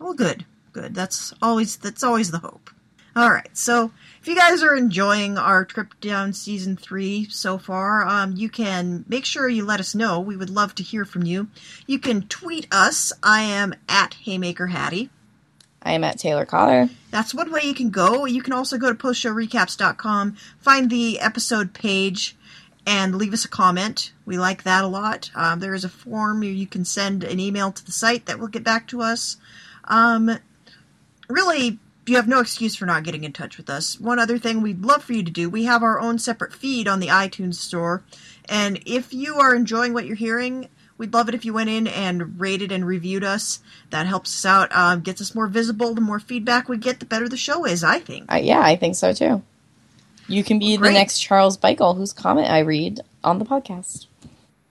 Well, 0.00 0.14
good. 0.14 0.44
Good. 0.72 0.94
That's 0.94 1.32
always 1.42 1.76
that's 1.76 2.04
always 2.04 2.30
the 2.30 2.38
hope. 2.38 2.70
All 3.16 3.30
right. 3.30 3.48
So, 3.56 3.90
if 4.20 4.28
you 4.28 4.36
guys 4.36 4.62
are 4.62 4.76
enjoying 4.76 5.38
our 5.38 5.64
trip 5.64 5.98
down 6.00 6.32
season 6.32 6.76
3 6.76 7.28
so 7.30 7.58
far, 7.58 8.06
um 8.06 8.34
you 8.36 8.48
can 8.48 9.04
make 9.08 9.24
sure 9.24 9.48
you 9.48 9.64
let 9.64 9.80
us 9.80 9.94
know. 9.94 10.20
We 10.20 10.36
would 10.36 10.50
love 10.50 10.74
to 10.76 10.82
hear 10.82 11.04
from 11.04 11.24
you. 11.24 11.48
You 11.86 11.98
can 11.98 12.22
tweet 12.28 12.66
us. 12.70 13.12
I 13.22 13.42
am 13.42 13.74
at 13.88 14.14
Haymaker 14.24 14.68
Hattie. 14.68 15.10
I 15.82 15.92
am 15.92 16.04
at 16.04 16.18
Taylor 16.18 16.44
Cotter. 16.44 16.90
That's 17.10 17.32
one 17.34 17.50
way 17.50 17.62
you 17.62 17.74
can 17.74 17.90
go. 17.90 18.26
You 18.26 18.42
can 18.42 18.52
also 18.52 18.76
go 18.78 18.92
to 18.92 18.98
postshowrecaps.com, 18.98 20.36
find 20.60 20.90
the 20.90 21.20
episode 21.20 21.72
page, 21.72 22.36
and 22.86 23.14
leave 23.14 23.32
us 23.32 23.44
a 23.44 23.48
comment. 23.48 24.12
We 24.26 24.38
like 24.38 24.64
that 24.64 24.84
a 24.84 24.88
lot. 24.88 25.30
Um, 25.34 25.60
there 25.60 25.74
is 25.74 25.84
a 25.84 25.88
form 25.88 26.42
you 26.42 26.66
can 26.66 26.84
send 26.84 27.22
an 27.22 27.38
email 27.38 27.70
to 27.70 27.84
the 27.84 27.92
site 27.92 28.26
that 28.26 28.38
will 28.38 28.48
get 28.48 28.64
back 28.64 28.88
to 28.88 29.02
us. 29.02 29.36
Um, 29.84 30.38
really, 31.28 31.78
you 32.08 32.16
have 32.16 32.28
no 32.28 32.40
excuse 32.40 32.76
for 32.76 32.86
not 32.86 33.02
getting 33.02 33.24
in 33.24 33.32
touch 33.32 33.56
with 33.56 33.68
us. 33.70 33.98
One 34.00 34.18
other 34.18 34.38
thing 34.38 34.60
we'd 34.60 34.84
love 34.84 35.04
for 35.04 35.12
you 35.12 35.22
to 35.22 35.30
do 35.30 35.48
we 35.50 35.64
have 35.64 35.82
our 35.82 36.00
own 36.00 36.18
separate 36.18 36.52
feed 36.52 36.88
on 36.88 37.00
the 37.00 37.08
iTunes 37.08 37.54
store. 37.54 38.02
And 38.48 38.80
if 38.86 39.12
you 39.12 39.36
are 39.36 39.54
enjoying 39.54 39.92
what 39.92 40.06
you're 40.06 40.16
hearing, 40.16 40.68
we'd 40.96 41.12
love 41.12 41.28
it 41.28 41.34
if 41.34 41.44
you 41.44 41.52
went 41.52 41.70
in 41.70 41.86
and 41.86 42.38
rated 42.40 42.72
and 42.72 42.86
reviewed 42.86 43.24
us. 43.24 43.60
That 43.90 44.06
helps 44.06 44.36
us 44.36 44.44
out, 44.44 44.74
um, 44.76 45.00
gets 45.00 45.20
us 45.20 45.34
more 45.34 45.46
visible. 45.46 45.94
The 45.94 46.00
more 46.00 46.20
feedback 46.20 46.68
we 46.68 46.78
get, 46.78 47.00
the 47.00 47.06
better 47.06 47.28
the 47.28 47.36
show 47.36 47.64
is, 47.64 47.84
I 47.84 47.98
think. 48.00 48.30
Uh, 48.30 48.36
yeah, 48.36 48.60
I 48.60 48.76
think 48.76 48.96
so 48.96 49.12
too. 49.12 49.42
You 50.26 50.44
can 50.44 50.58
be 50.58 50.76
Great. 50.76 50.88
the 50.90 50.94
next 50.94 51.20
Charles 51.20 51.56
Beichel, 51.56 51.96
whose 51.96 52.12
comment 52.12 52.50
I 52.50 52.60
read 52.60 53.00
on 53.24 53.38
the 53.38 53.44
podcast. 53.46 54.06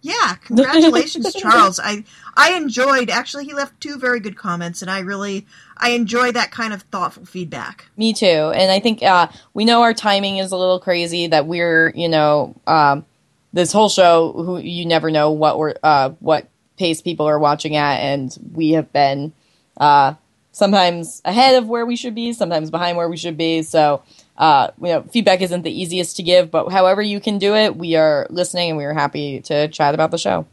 Yeah, 0.08 0.36
congratulations, 0.46 1.34
Charles. 1.34 1.82
I 1.84 2.06
I 2.38 2.54
enjoyed. 2.54 3.10
Actually, 3.10 3.44
he 3.44 3.54
left 3.54 3.80
two 3.82 3.98
very 3.98 4.22
good 4.22 4.38
comments, 4.38 4.82
and 4.82 4.90
I 4.90 5.00
really 5.00 5.46
I 5.76 5.90
enjoy 5.90 6.32
that 6.32 6.50
kind 6.50 6.74
of 6.74 6.84
thoughtful 6.84 7.26
feedback. 7.26 7.86
Me 7.98 8.14
too. 8.14 8.26
And 8.26 8.72
I 8.72 8.80
think 8.80 9.04
uh, 9.04 9.28
we 9.54 9.66
know 9.66 9.82
our 9.82 9.94
timing 9.94 10.38
is 10.38 10.54
a 10.54 10.58
little 10.58 10.80
crazy. 10.80 11.28
That 11.28 11.46
we're, 11.46 11.92
you 11.94 12.08
know, 12.08 12.56
um, 12.68 13.06
this 13.52 13.74
whole 13.74 13.90
show, 13.90 14.32
who 14.32 14.60
you 14.60 14.86
never 14.86 15.12
know 15.12 15.32
what 15.32 15.58
we're, 15.58 15.76
uh, 15.84 16.12
what 16.20 16.48
pace 16.78 17.02
people 17.02 17.26
are 17.26 17.40
watching 17.40 17.76
at, 17.76 17.98
and 17.98 18.38
we 18.54 18.72
have 18.72 18.94
been 18.94 19.34
uh, 19.76 20.14
sometimes 20.58 21.22
ahead 21.24 21.56
of 21.56 21.68
where 21.68 21.86
we 21.86 21.96
should 21.96 22.16
be, 22.16 22.34
sometimes 22.34 22.72
behind 22.72 22.98
where 22.98 23.08
we 23.08 23.16
should 23.16 23.38
be. 23.38 23.62
So, 23.62 24.02
uh, 24.38 24.72
you 24.82 24.88
know, 24.88 25.04
feedback 25.04 25.42
isn't 25.42 25.62
the 25.62 25.72
easiest 25.72 26.18
to 26.18 26.24
give, 26.24 26.50
but 26.50 26.70
however 26.70 27.02
you 27.02 27.20
can 27.20 27.38
do 27.38 27.56
it, 27.56 27.76
we 27.76 27.96
are 27.96 28.26
listening 28.32 28.70
and 28.70 28.78
we 28.78 28.84
are 28.86 28.94
happy 28.94 29.40
to 29.42 29.68
chat 29.68 29.94
about 29.94 30.10
the 30.10 30.18
show. 30.18 30.48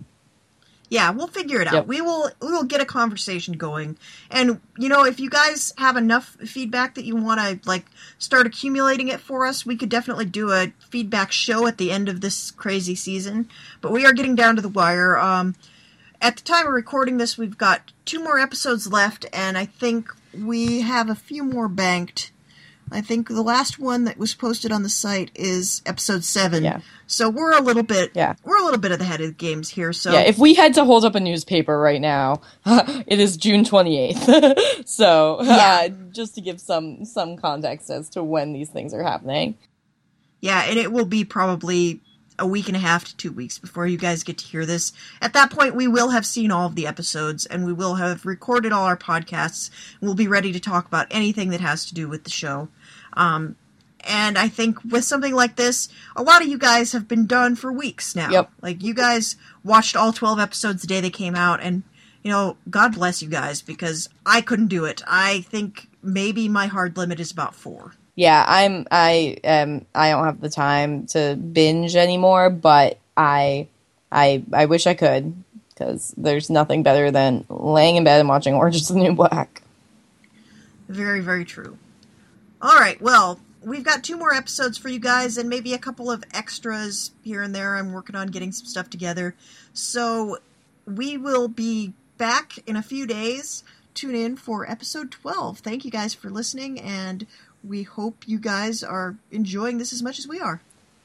Yeah, 0.91 1.11
we'll 1.11 1.27
figure 1.27 1.63
it 1.63 1.67
out. 1.67 1.75
Yep. 1.75 1.87
We 1.87 2.03
will 2.03 2.31
we 2.43 2.53
will 2.53 2.65
get 2.65 2.83
a 2.83 2.85
conversation 2.85 3.55
going. 3.55 3.97
And 4.31 4.61
you 4.77 4.91
know, 4.91 5.07
if 5.07 5.19
you 5.19 5.31
guys 5.31 5.73
have 5.79 5.97
enough 5.97 6.37
feedback 6.45 6.95
that 6.97 7.07
you 7.07 7.17
want 7.17 7.41
to 7.41 7.67
like 7.67 7.87
start 8.19 8.47
accumulating 8.47 9.09
it 9.09 9.21
for 9.21 9.47
us, 9.47 9.65
we 9.65 9.77
could 9.77 9.89
definitely 9.89 10.27
do 10.27 10.53
a 10.53 10.73
feedback 10.91 11.33
show 11.33 11.67
at 11.67 11.79
the 11.79 11.91
end 11.91 12.11
of 12.11 12.21
this 12.21 12.51
crazy 12.51 12.95
season. 12.95 13.49
But 13.81 13.91
we 13.91 14.05
are 14.05 14.13
getting 14.13 14.35
down 14.35 14.57
to 14.57 14.63
the 14.63 14.69
wire. 14.69 15.19
Um 15.19 15.55
at 16.25 16.37
the 16.37 16.43
time 16.43 16.67
of 16.67 16.73
recording 16.73 17.19
this, 17.19 17.37
we've 17.37 17.59
got 17.59 17.93
two 18.07 18.19
more 18.23 18.39
episodes 18.39 18.91
left 18.91 19.27
and 19.33 19.59
I 19.59 19.67
think 19.67 20.09
we 20.37 20.81
have 20.81 21.09
a 21.11 21.15
few 21.15 21.45
more 21.45 21.69
banked. 21.69 22.33
I 22.91 23.01
think 23.01 23.29
the 23.29 23.43
last 23.43 23.79
one 23.79 24.05
that 24.05 24.19
was 24.19 24.35
posted 24.35 24.73
on 24.73 24.83
the 24.83 24.89
site 24.89 25.31
is 25.35 25.83
episode 25.87 26.25
7. 26.25 26.65
Yeah. 26.65 26.81
So 27.07 27.29
we're 27.29 27.53
a 27.53 27.61
little 27.61 27.83
bit 27.83 28.13
Yeah. 28.15 28.35
we're 28.45 28.59
a 28.59 28.65
little 28.65 28.81
bit 28.81 28.93
ahead 28.93 29.21
of 29.21 29.27
the 29.29 29.33
games 29.33 29.69
here. 29.69 29.93
So 29.93 30.13
Yeah, 30.13 30.21
if 30.21 30.39
we 30.39 30.55
had 30.55 30.75
to 30.75 30.85
hold 30.85 31.05
up 31.05 31.15
a 31.15 31.21
newspaper 31.21 31.79
right 31.79 32.01
now, 32.01 32.41
it 32.67 33.21
is 33.21 33.37
June 33.37 33.65
28th. 33.65 34.83
so, 34.87 35.37
uh, 35.41 35.45
Yeah. 35.45 35.89
just 36.11 36.35
to 36.37 36.41
give 36.41 36.61
some 36.61 37.05
some 37.05 37.37
context 37.37 37.91
as 37.91 38.09
to 38.11 38.25
when 38.25 38.53
these 38.55 38.71
things 38.71 38.95
are 38.95 39.03
happening. 39.03 39.57
Yeah, 40.41 40.63
and 40.65 40.79
it 40.79 40.93
will 40.93 41.07
be 41.07 41.25
probably 41.25 42.01
a 42.39 42.47
week 42.47 42.69
and 42.69 42.77
a 42.77 42.81
half 42.81 43.05
to 43.05 43.17
two 43.17 43.33
weeks 43.33 43.59
before 43.59 43.87
you 43.87 43.97
guys 43.97 44.25
get 44.25 44.39
to 44.39 44.45
hear 44.45 44.67
this. 44.67 44.93
At 45.21 45.33
that 45.35 45.51
point, 45.51 45.75
we 45.75 45.87
will 45.87 46.11
have 46.11 46.27
seen 46.27 46.51
all 46.51 46.67
of 46.67 46.75
the 46.75 46.87
episodes 46.87 47.47
and 47.47 47.65
we 47.65 47.73
will 47.73 47.97
have 47.97 48.27
recorded 48.27 48.73
all 48.73 48.85
our 48.85 48.97
podcasts. 48.97 49.71
We'll 50.01 50.15
be 50.15 50.29
ready 50.29 50.53
to 50.53 50.61
talk 50.61 50.87
about 50.87 51.07
anything 51.11 51.51
that 51.51 51.61
has 51.61 51.87
to 51.87 51.95
do 51.95 52.09
with 52.09 52.25
the 52.25 52.31
show. 52.31 52.69
Um, 53.13 53.57
and 54.01 54.37
I 54.37 54.49
think 54.49 54.83
with 54.85 55.05
something 55.05 55.35
like 55.35 55.57
this, 55.57 55.89
a 56.15 56.23
lot 56.23 56.43
of 56.43 56.49
you 56.49 56.59
guys 56.59 56.93
have 56.93 57.09
been 57.09 57.27
done 57.27 57.57
for 57.57 57.73
weeks 57.73 58.15
now. 58.15 58.31
Yep. 58.31 58.51
Like 58.61 58.83
you 58.83 58.95
guys 58.95 59.37
watched 59.63 59.97
all 59.97 60.13
12 60.13 60.39
episodes 60.39 60.83
the 60.83 60.89
day 60.89 61.01
they 61.01 61.11
came 61.11 61.35
out 61.35 61.61
and 61.63 61.85
you 62.23 62.31
know, 62.31 62.57
God 62.71 62.95
bless 62.95 63.23
you 63.23 63.29
guys 63.29 63.61
because 63.61 64.09
I 64.25 64.41
couldn't 64.41 64.69
do 64.69 64.87
it. 64.87 65.03
I 65.07 65.43
think 65.43 65.89
maybe 66.03 66.49
my 66.49 66.67
hard 66.67 66.97
limit 66.97 67.21
is 67.21 67.31
about 67.31 67.55
4. 67.55 67.93
Yeah, 68.17 68.45
I'm 68.47 68.87
I 68.91 69.37
um 69.45 69.87
I 69.95 70.11
don't 70.11 70.25
have 70.25 70.41
the 70.41 70.51
time 70.51 71.07
to 71.09 71.37
binge 71.37 71.97
anymore, 71.97 72.51
but 72.51 72.99
I 73.17 73.69
I 74.13 74.45
I 74.53 74.67
wish 74.67 74.87
I 74.87 74.95
could 74.95 75.35
because 75.71 76.15
there's 76.17 76.51
nothing 76.51 76.83
better 76.83 77.11
than 77.11 77.45
laying 77.49 77.97
in 77.97 78.05
bed 78.05 78.21
and 78.21 78.29
watching 78.29 78.55
Orange 78.55 78.77
is 78.77 78.89
the 78.89 78.95
New 78.95 79.15
Black. 79.15 79.63
Very, 80.89 81.21
very 81.21 81.45
true. 81.45 81.79
All 82.63 82.79
right, 82.79 83.01
well, 83.01 83.41
we've 83.63 83.85
got 83.85 84.05
two 84.05 84.17
more 84.17 84.33
episodes 84.33 84.79
for 84.79 84.89
you 84.89 84.99
guys 84.99 85.37
and 85.37 85.49
maybe 85.49 85.75
a 85.75 85.79
couple 85.79 86.11
of 86.11 86.25
extras 86.33 87.11
here 87.23 87.43
and 87.43 87.55
there. 87.55 87.77
I'm 87.77 87.93
working 87.93 88.17
on 88.17 88.29
getting 88.29 88.53
some 88.53 88.67
stuff 88.67 88.91
together. 88.91 89.35
So 89.73 90.39
we 90.87 91.17
will 91.17 91.49
be 91.49 91.93
back 92.19 92.59
in 92.67 92.77
a 92.77 92.83
few 92.83 93.07
days. 93.07 93.65
Tune 93.95 94.15
in 94.15 94.37
for 94.37 94.69
episode 94.71 95.11
12. 95.11 95.59
Thank 95.59 95.85
you 95.85 95.91
guys 95.91 96.15
for 96.15 96.31
listening, 96.31 96.81
and 96.81 97.27
we 97.67 97.83
hope 97.83 98.25
you 98.27 98.39
guys 98.39 98.83
are 98.83 99.17
enjoying 99.31 99.79
this 99.79 99.93
as 99.93 100.03
much 100.03 100.19
as 100.19 100.29
we 100.29 100.41
are. 100.41 100.61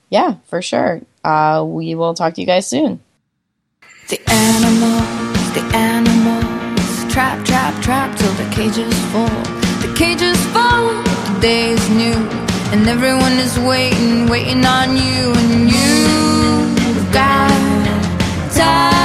Yeah, 0.09 0.35
for 0.45 0.61
sure. 0.61 1.01
Uh, 1.23 1.63
we 1.67 1.95
will 1.95 2.13
talk 2.13 2.33
to 2.33 2.41
you 2.41 2.47
guys 2.47 2.67
soon. 2.67 2.99
The 4.09 4.19
animals, 4.27 5.53
the 5.53 5.63
animals, 5.75 7.13
trap, 7.13 7.45
trap, 7.45 7.81
trap 7.83 8.17
till 8.17 8.33
the 8.33 8.49
cages 8.55 8.93
full. 9.11 9.29
The 9.85 9.93
cages 9.95 10.37
full, 10.47 11.03
the 11.33 11.39
day 11.41 11.71
is 11.71 11.89
new, 11.89 12.17
and 12.73 12.87
everyone 12.87 13.33
is 13.33 13.57
waiting, 13.59 14.27
waiting 14.27 14.65
on 14.65 14.97
you, 14.97 15.33
and 15.35 15.69
you've 15.69 17.13
got 17.13 18.55
time. 18.55 18.98